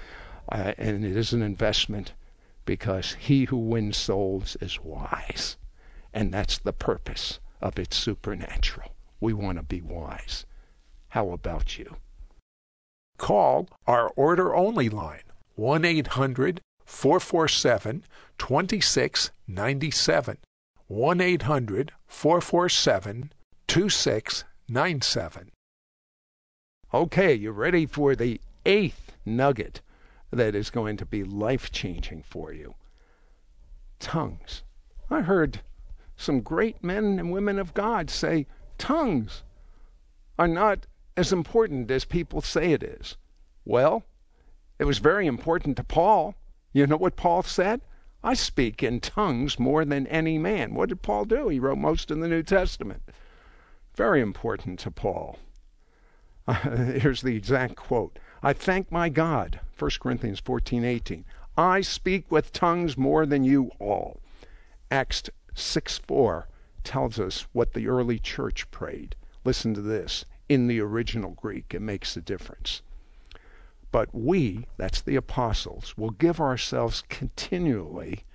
[0.51, 2.11] Uh, and it is an investment
[2.65, 5.55] because he who wins souls is wise.
[6.13, 8.93] And that's the purpose of It's Supernatural.
[9.21, 10.45] We want to be wise.
[11.07, 11.95] How about you?
[13.21, 15.21] Call our order only line
[15.53, 18.03] 1 800 447
[18.39, 20.37] 2697.
[20.87, 23.31] 1 800 447
[23.67, 25.51] 2697.
[26.91, 29.81] Okay, you ready for the eighth nugget
[30.31, 32.73] that is going to be life changing for you?
[33.99, 34.63] Tongues.
[35.11, 35.61] I heard
[36.17, 38.47] some great men and women of God say
[38.79, 39.43] tongues
[40.39, 40.87] are not
[41.17, 43.17] as important as people say it is.
[43.65, 44.03] Well,
[44.79, 46.35] it was very important to Paul.
[46.73, 47.81] You know what Paul said?
[48.23, 50.73] I speak in tongues more than any man.
[50.73, 51.49] What did Paul do?
[51.49, 53.03] He wrote most of the New Testament.
[53.95, 55.39] Very important to Paul.
[56.47, 56.53] Uh,
[56.85, 61.25] here's the exact quote I thank my God, 1 Corinthians 14 18.
[61.57, 64.19] I speak with tongues more than you all.
[64.89, 66.47] Acts 6 4
[66.83, 69.15] tells us what the early church prayed.
[69.43, 70.25] Listen to this.
[70.51, 72.81] In the original Greek, it makes a difference.
[73.89, 78.25] But we, that's the apostles, will give ourselves continually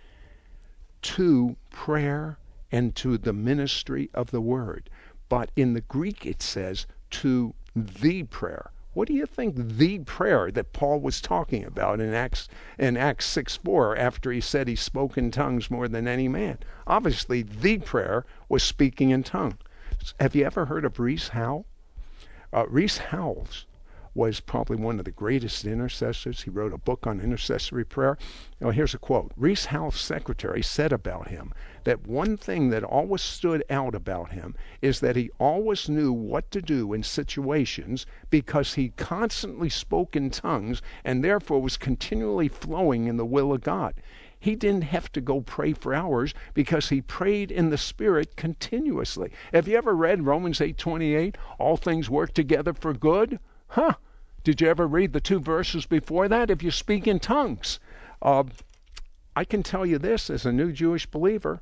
[1.02, 2.38] to prayer
[2.72, 4.88] and to the ministry of the word.
[5.28, 8.70] But in the Greek, it says to the prayer.
[8.94, 12.48] What do you think the prayer that Paul was talking about in Acts
[12.78, 16.60] in Acts 6 4 after he said he spoke in tongues more than any man?
[16.86, 19.58] Obviously, the prayer was speaking in tongues.
[20.18, 21.66] Have you ever heard of Rees Howell?
[22.56, 23.66] Uh, Rees Howells
[24.14, 26.40] was probably one of the greatest intercessors.
[26.40, 28.16] He wrote a book on intercessory prayer.
[28.62, 31.52] Now, here's a quote Rees Howells' secretary said about him
[31.84, 36.50] that one thing that always stood out about him is that he always knew what
[36.50, 43.06] to do in situations because he constantly spoke in tongues and therefore was continually flowing
[43.06, 43.92] in the will of God.
[44.38, 49.32] He didn't have to go pray for hours because he prayed in the Spirit continuously.
[49.52, 51.36] Have you ever read Romans 8:28?
[51.58, 53.38] All things work together for good?
[53.68, 53.94] Huh?
[54.44, 56.50] Did you ever read the two verses before that?
[56.50, 57.80] If you speak in tongues,
[58.20, 58.44] uh,
[59.34, 61.60] I can tell you this as a new Jewish believer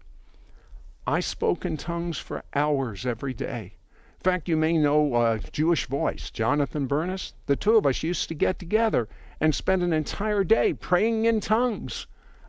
[1.07, 3.77] I spoke in tongues for hours every day.
[4.17, 7.35] In fact, you may know uh, Jewish Voice, Jonathan Bernis.
[7.45, 9.07] The two of us used to get together
[9.39, 12.07] and spend an entire day praying in tongues.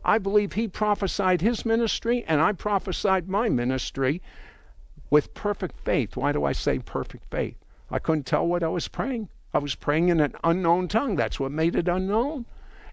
[0.08, 4.22] I believe he prophesied his ministry and I prophesied my ministry
[5.10, 6.16] with perfect faith.
[6.16, 7.56] Why do I say perfect faith?
[7.90, 9.28] I couldn't tell what I was praying.
[9.52, 11.16] I was praying in an unknown tongue.
[11.16, 12.46] That's what made it unknown.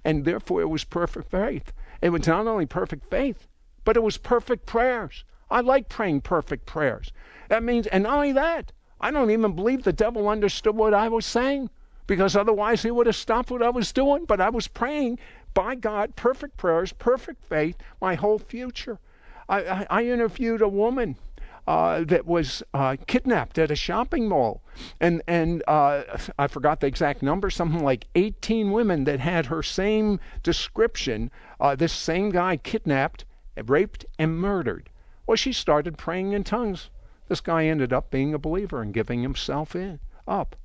[0.04, 1.72] And therefore, it was perfect faith.
[2.02, 3.48] It was not only perfect faith,
[3.86, 5.24] but it was perfect prayers.
[5.52, 7.14] I like praying perfect prayers.
[7.48, 11.10] That means, and not only that, I don't even believe the devil understood what I
[11.10, 11.70] was saying
[12.08, 14.26] because otherwise he would have stopped what I was doing.
[14.26, 15.20] But I was praying
[15.54, 19.00] by God, perfect prayers, perfect faith, my whole future.
[19.48, 21.18] I, I, I interviewed a woman
[21.66, 24.62] uh, that was uh, kidnapped at a shopping mall.
[25.00, 26.04] And, and uh,
[26.38, 31.32] I forgot the exact number, something like 18 women that had her same description.
[31.60, 33.26] Uh, this same guy kidnapped,
[33.66, 34.90] raped, and murdered.
[35.26, 36.90] Well, she started praying in tongues.
[37.30, 40.58] This guy ended up being a believer and giving himself in, up.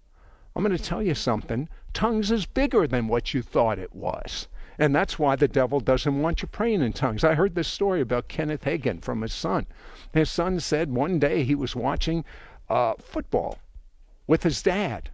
[0.57, 1.69] I'm going to tell you something.
[1.93, 4.49] Tongues is bigger than what you thought it was.
[4.79, 7.25] And that's why the devil doesn't want you praying in tongues.
[7.25, 9.67] I heard this story about Kenneth Hagin from his son.
[10.13, 12.25] His son said one day he was watching
[12.69, 13.59] uh, football
[14.29, 15.11] with his dad.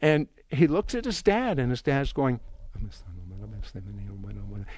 [0.00, 2.40] And he looks at his dad, and his dad's going,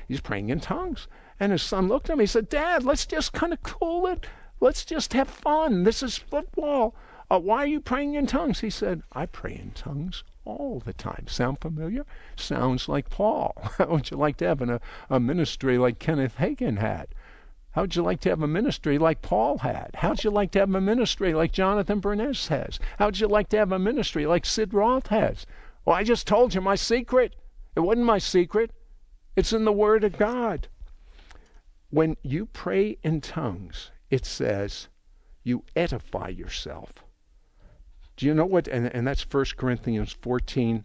[0.09, 1.07] He's praying in tongues.
[1.39, 2.21] And his son looked at him.
[2.21, 4.27] He said, Dad, let's just kind of cool it.
[4.61, 5.85] Let's just have fun.
[5.85, 6.95] This is football.
[7.31, 8.61] Uh, why are you praying in tongues?
[8.61, 11.27] He said, I pray in tongues all the time.
[11.29, 12.07] Sound familiar?
[12.35, 13.55] Sounds like Paul.
[13.79, 14.81] How would you like to have an, a,
[15.11, 17.09] a ministry like Kenneth Hagin had?
[17.73, 19.91] How'd you like to have a ministry like Paul had?
[19.95, 22.81] How'd you like to have a ministry like Jonathan Bernis has?
[22.99, 25.47] How'd you like to have a ministry like Sid Roth has?
[25.85, 27.37] Well, I just told you my secret.
[27.77, 28.73] It wasn't my secret,
[29.37, 30.67] it's in the Word of God.
[31.91, 34.89] When you pray in tongues, it says
[35.45, 36.93] you edify yourself.
[38.19, 38.67] Do you know what?
[38.67, 40.85] And, and that's 1 Corinthians 14,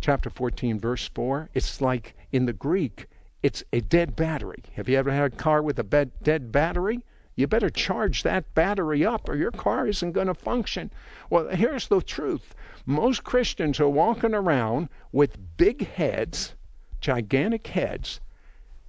[0.00, 1.48] chapter 14, verse 4.
[1.54, 3.06] It's like in the Greek,
[3.42, 4.62] it's a dead battery.
[4.74, 7.02] Have you ever had a car with a bed, dead battery?
[7.36, 10.90] You better charge that battery up or your car isn't going to function.
[11.30, 12.54] Well, here's the truth
[12.84, 16.54] most Christians are walking around with big heads,
[17.00, 18.20] gigantic heads,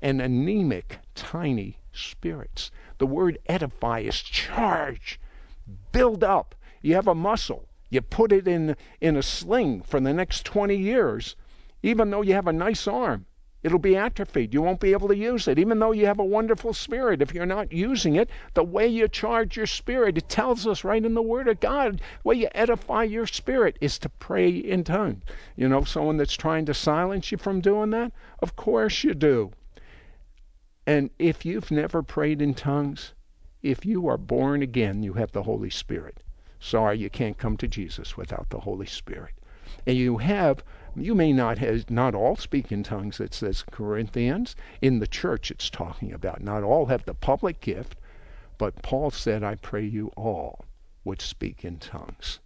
[0.02, 2.72] and anemic, tiny spirits.
[2.98, 5.18] The word edify is charge,
[5.94, 6.56] build up.
[6.82, 7.70] You have a muscle.
[7.96, 11.38] You put it in, in a sling for the next 20 years,
[11.82, 13.26] even though you have a nice arm.
[13.64, 14.54] It'll be atrophied.
[14.54, 17.22] You won't be able to use it, even though you have a wonderful spirit.
[17.22, 21.06] If you're not using it, the way you charge your spirit, it tells us right
[21.06, 24.84] in the Word of God, the way you edify your spirit is to pray in
[24.84, 25.24] tongues.
[25.56, 28.12] You know, someone that's trying to silence you from doing that?
[28.40, 29.52] Of course you do.
[30.86, 33.14] And if you've never prayed in tongues,
[33.64, 36.22] if you are born again, you have the Holy Spirit.
[36.68, 39.36] Sorry, you can't come to Jesus without the Holy Spirit.
[39.86, 40.64] And you have
[40.96, 44.56] You may not have, not all speak in tongues, it says Corinthians.
[44.82, 46.42] In the church, it's talking about.
[46.42, 48.00] Not all have the public gift,
[48.58, 50.66] but Paul said, I pray you all
[51.04, 52.40] would speak in tongues.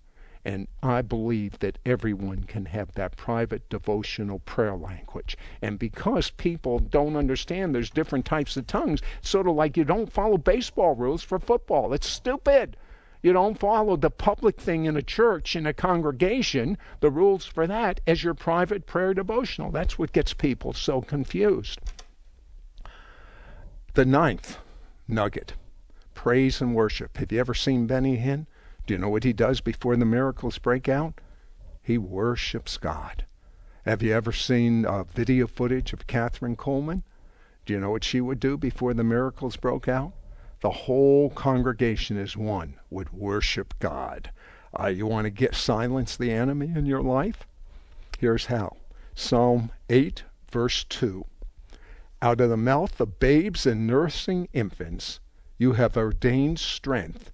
[0.44, 5.38] And I believe that everyone can have that private devotional prayer language.
[5.62, 10.12] And because people don't understand there's different types of tongues, sort of like you don't
[10.12, 11.94] follow baseball rules for football.
[11.94, 12.76] It's stupid.
[13.22, 17.68] You don't follow the public thing in a church, in a congregation, the rules for
[17.68, 19.72] that, as your private prayer devotional.
[19.72, 21.80] That's what gets people so confused.
[23.94, 24.58] The ninth
[25.08, 25.54] nugget
[26.14, 27.16] praise and worship.
[27.18, 28.46] Have you ever seen Benny Hinn?
[28.86, 31.22] Do you know what he does before the miracles break out?
[31.82, 33.24] He worships God.
[33.86, 37.04] Have you ever seen uh, video footage of Kathryn Kuhlman?
[37.66, 40.12] Do you know what she would do before the miracles broke out?
[40.62, 44.32] The whole congregation as one would worship God.
[44.78, 47.48] Uh, you want to get silence the enemy in your life?
[48.20, 48.78] Here's how.
[49.16, 51.26] Psalm 8, verse 2.
[52.22, 55.20] Out of the mouth of babes and nursing infants,
[55.58, 57.32] you have ordained strength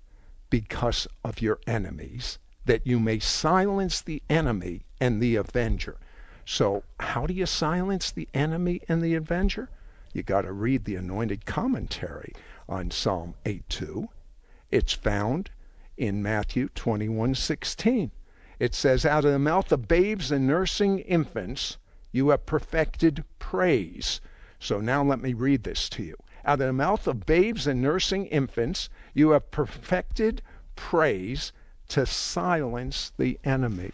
[0.49, 5.97] because of your enemies, that you may silence the enemy and the avenger.
[6.45, 9.69] So, how do you silence the enemy and the avenger?
[10.13, 12.33] You got to read the anointed commentary
[12.67, 14.09] on Psalm 8:2.
[14.71, 15.51] It's found
[15.97, 18.11] in Matthew 21:16.
[18.59, 21.77] It says, "Out of the mouth of babes and nursing infants
[22.11, 24.21] you have perfected praise."
[24.59, 26.15] So now let me read this to you.
[26.43, 30.41] Out of the mouth of babes and nursing infants you have perfected
[30.75, 31.51] praise
[31.89, 33.91] to silence the enemy.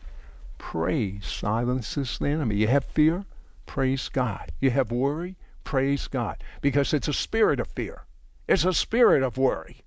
[0.58, 2.56] Praise silences the enemy.
[2.56, 3.26] You have fear?
[3.66, 4.52] Praise God.
[4.60, 5.36] You have worry?
[5.64, 6.44] Praise God.
[6.62, 8.04] Because it's a spirit of fear.
[8.48, 9.82] It's a spirit of worry.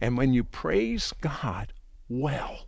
[0.00, 1.72] And when you praise God
[2.08, 2.66] well,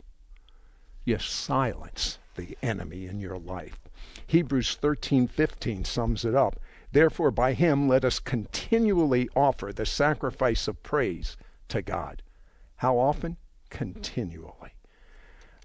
[1.05, 3.81] you silence the enemy in your life.
[4.27, 6.61] Hebrews 13:15 sums it up.
[6.93, 11.37] Therefore by him let us continually offer the sacrifice of praise
[11.69, 12.23] to God.
[12.77, 13.37] How often?
[13.71, 14.75] Continually.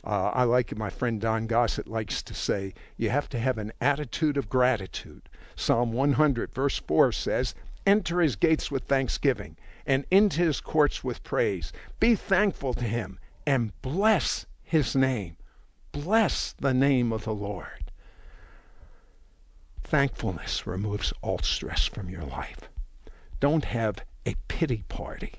[0.04, 3.58] Uh, I like it, my friend Don Gossett likes to say, you have to have
[3.58, 5.28] an attitude of gratitude.
[5.56, 7.56] Psalm 100, verse 4 says,
[7.88, 11.71] Enter his gates with thanksgiving and into his courts with praise.
[12.01, 15.38] Be thankful to him and bless his name.
[15.93, 17.91] Bless the name of the Lord.
[19.85, 22.69] Thankfulness removes all stress from your life.
[23.39, 25.35] Don't have a pity party.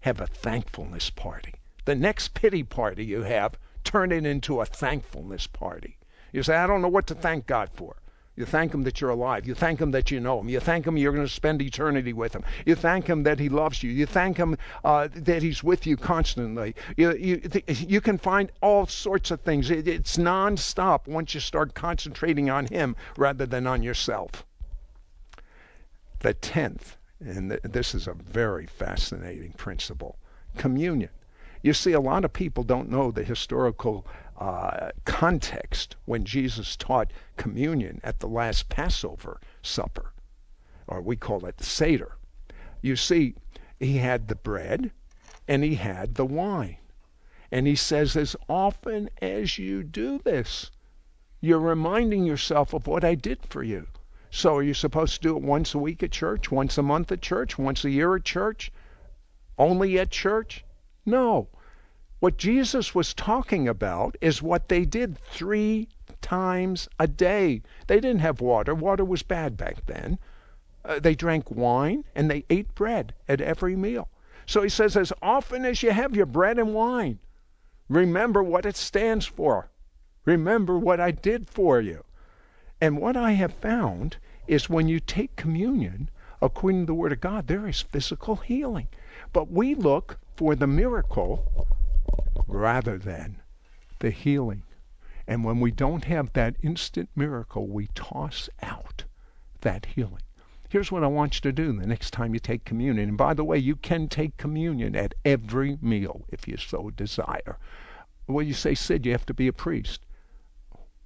[0.00, 1.52] Have a thankfulness party.
[1.84, 5.98] The next pity party you have, turn it into a thankfulness party.
[6.32, 7.96] You say, I don't know what to thank God for.
[8.34, 9.46] You thank Him that you're alive.
[9.46, 10.48] You thank Him that you know Him.
[10.48, 12.42] You thank Him you're going to spend eternity with Him.
[12.64, 13.90] You thank Him that He loves you.
[13.90, 16.74] You thank Him uh, that He's with you constantly.
[16.96, 19.70] You, you, you can find all sorts of things.
[19.70, 24.46] It, it's nonstop once you start concentrating on Him rather than on yourself.
[26.20, 30.16] The tenth, and th- this is a very fascinating principle
[30.56, 31.10] communion.
[31.62, 34.06] You see, a lot of people don't know the historical
[34.38, 40.12] uh, context when Jesus taught communion at the last Passover supper,
[40.86, 42.16] or we call it the Seder.
[42.80, 43.34] You see,
[43.78, 44.90] he had the bread
[45.46, 46.78] and he had the wine.
[47.50, 50.70] And he says, as often as you do this,
[51.40, 53.88] you're reminding yourself of what I did for you.
[54.30, 57.12] So are you supposed to do it once a week at church, once a month
[57.12, 58.72] at church, once a year at church,
[59.58, 60.64] only at church?
[61.04, 61.48] No.
[62.22, 65.88] What Jesus was talking about is what they did three
[66.20, 67.62] times a day.
[67.88, 68.76] They didn't have water.
[68.76, 70.20] Water was bad back then.
[70.84, 74.08] Uh, they drank wine and they ate bread at every meal.
[74.46, 77.18] So he says, as often as you have your bread and wine,
[77.88, 79.72] remember what it stands for.
[80.24, 82.04] Remember what I did for you.
[82.80, 86.08] And what I have found is when you take communion,
[86.40, 88.86] according to the Word of God, there is physical healing.
[89.32, 91.66] But we look for the miracle
[92.46, 93.40] rather than
[94.00, 94.64] the healing.
[95.26, 99.04] And when we don't have that instant miracle, we toss out
[99.60, 100.22] that healing.
[100.68, 103.10] Here's what I want you to do the next time you take communion.
[103.10, 107.58] And by the way, you can take communion at every meal if you so desire.
[108.26, 110.06] Well, you say, Sid, you have to be a priest.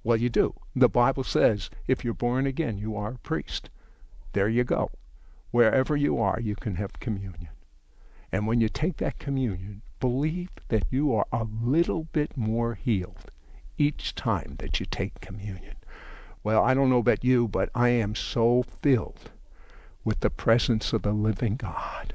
[0.03, 0.55] Well, you do.
[0.75, 3.69] The Bible says if you're born again, you are a priest.
[4.33, 4.89] There you go.
[5.51, 7.49] Wherever you are, you can have communion.
[8.31, 13.31] And when you take that communion, believe that you are a little bit more healed
[13.77, 15.75] each time that you take communion.
[16.43, 19.31] Well, I don't know about you, but I am so filled
[20.03, 22.13] with the presence of the living God.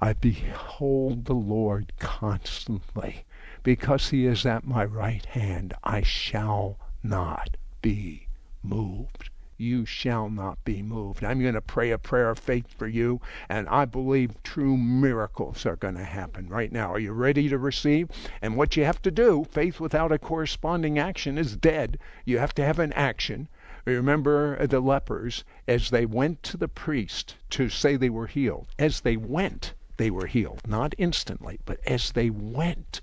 [0.00, 3.24] I behold the Lord constantly.
[3.62, 8.26] Because he is at my right hand, I shall not be
[8.62, 9.30] moved.
[9.60, 11.22] You shall not be moved.
[11.22, 15.66] I'm going to pray a prayer of faith for you, and I believe true miracles
[15.66, 16.90] are going to happen right now.
[16.90, 18.08] Are you ready to receive?
[18.40, 21.98] And what you have to do, faith without a corresponding action is dead.
[22.24, 23.48] You have to have an action.
[23.84, 28.68] Remember the lepers as they went to the priest to say they were healed.
[28.78, 30.62] As they went, they were healed.
[30.66, 33.02] Not instantly, but as they went.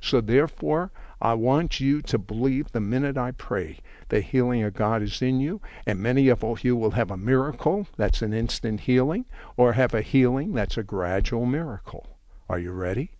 [0.00, 3.78] So therefore, I want you to believe the minute I pray
[4.10, 7.86] the healing of God is in you, and many of you will have a miracle
[7.96, 9.24] that's an instant healing,
[9.56, 12.06] or have a healing that's a gradual miracle.
[12.50, 13.12] Are you ready?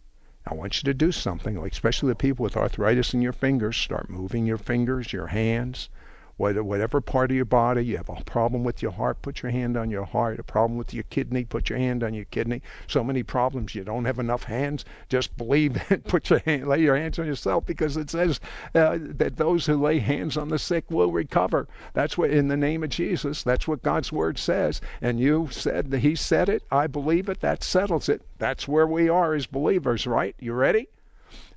[0.46, 4.10] I want you to do something, especially the people with arthritis in your fingers, start
[4.10, 5.88] moving your fingers, your hands,
[6.36, 9.76] whatever part of your body, you have a problem with your heart, put your hand
[9.76, 10.38] on your heart.
[10.38, 12.60] A problem with your kidney, put your hand on your kidney.
[12.86, 14.84] So many problems, you don't have enough hands.
[15.08, 16.04] Just believe it.
[16.04, 18.38] Put your hand, lay your hands on yourself because it says
[18.74, 21.68] uh, that those who lay hands on the sick will recover.
[21.94, 23.42] That's what in the name of Jesus.
[23.42, 24.80] That's what God's word says.
[25.00, 26.62] And you said that He said it.
[26.70, 27.40] I believe it.
[27.40, 28.22] That settles it.
[28.38, 30.36] That's where we are as believers, right?
[30.38, 30.88] You ready?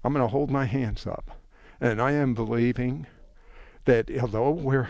[0.03, 1.31] I'm going to hold my hands up,
[1.81, 3.07] and I am believing
[3.89, 4.87] that although we're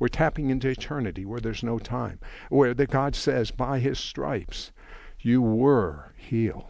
[0.00, 2.18] we're tapping into eternity where there's no time,
[2.48, 4.72] where that God says, by his stripes,
[5.20, 6.64] you were healed.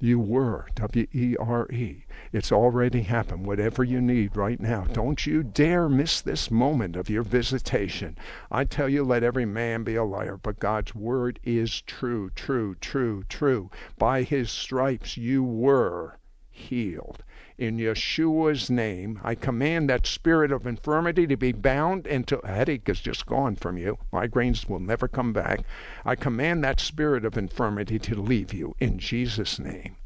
[0.00, 2.04] You were, W E R E.
[2.32, 3.46] It's already happened.
[3.46, 8.18] Whatever you need right now, don't you dare miss this moment of your visitation.
[8.50, 12.74] I tell you, let every man be a liar, but God's word is true, true,
[12.74, 13.70] true, true.
[13.98, 16.17] By his stripes you were
[16.58, 17.22] healed.
[17.56, 23.00] In Yeshua's name, I command that spirit of infirmity to be bound until headache is
[23.00, 23.98] just gone from you.
[24.12, 25.60] Migraines will never come back.
[26.04, 29.96] I command that spirit of infirmity to leave you in Jesus' name.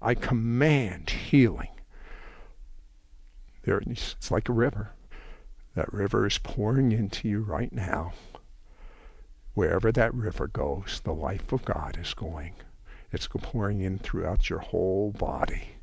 [0.00, 1.68] I command healing.
[3.64, 4.90] There, it's like a river.
[5.74, 8.12] That river is pouring into you right now.
[9.54, 12.54] Wherever that river goes, the life of God is going.
[13.12, 15.75] It's pouring in throughout your whole body.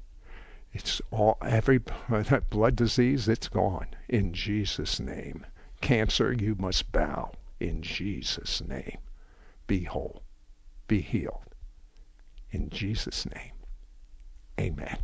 [0.73, 5.45] It's all every that blood disease, it's gone in Jesus' name.
[5.81, 8.97] Cancer, you must bow in Jesus' name.
[9.67, 10.23] Be whole,
[10.87, 11.53] be healed
[12.51, 13.51] in Jesus' name.
[14.59, 14.97] Amen.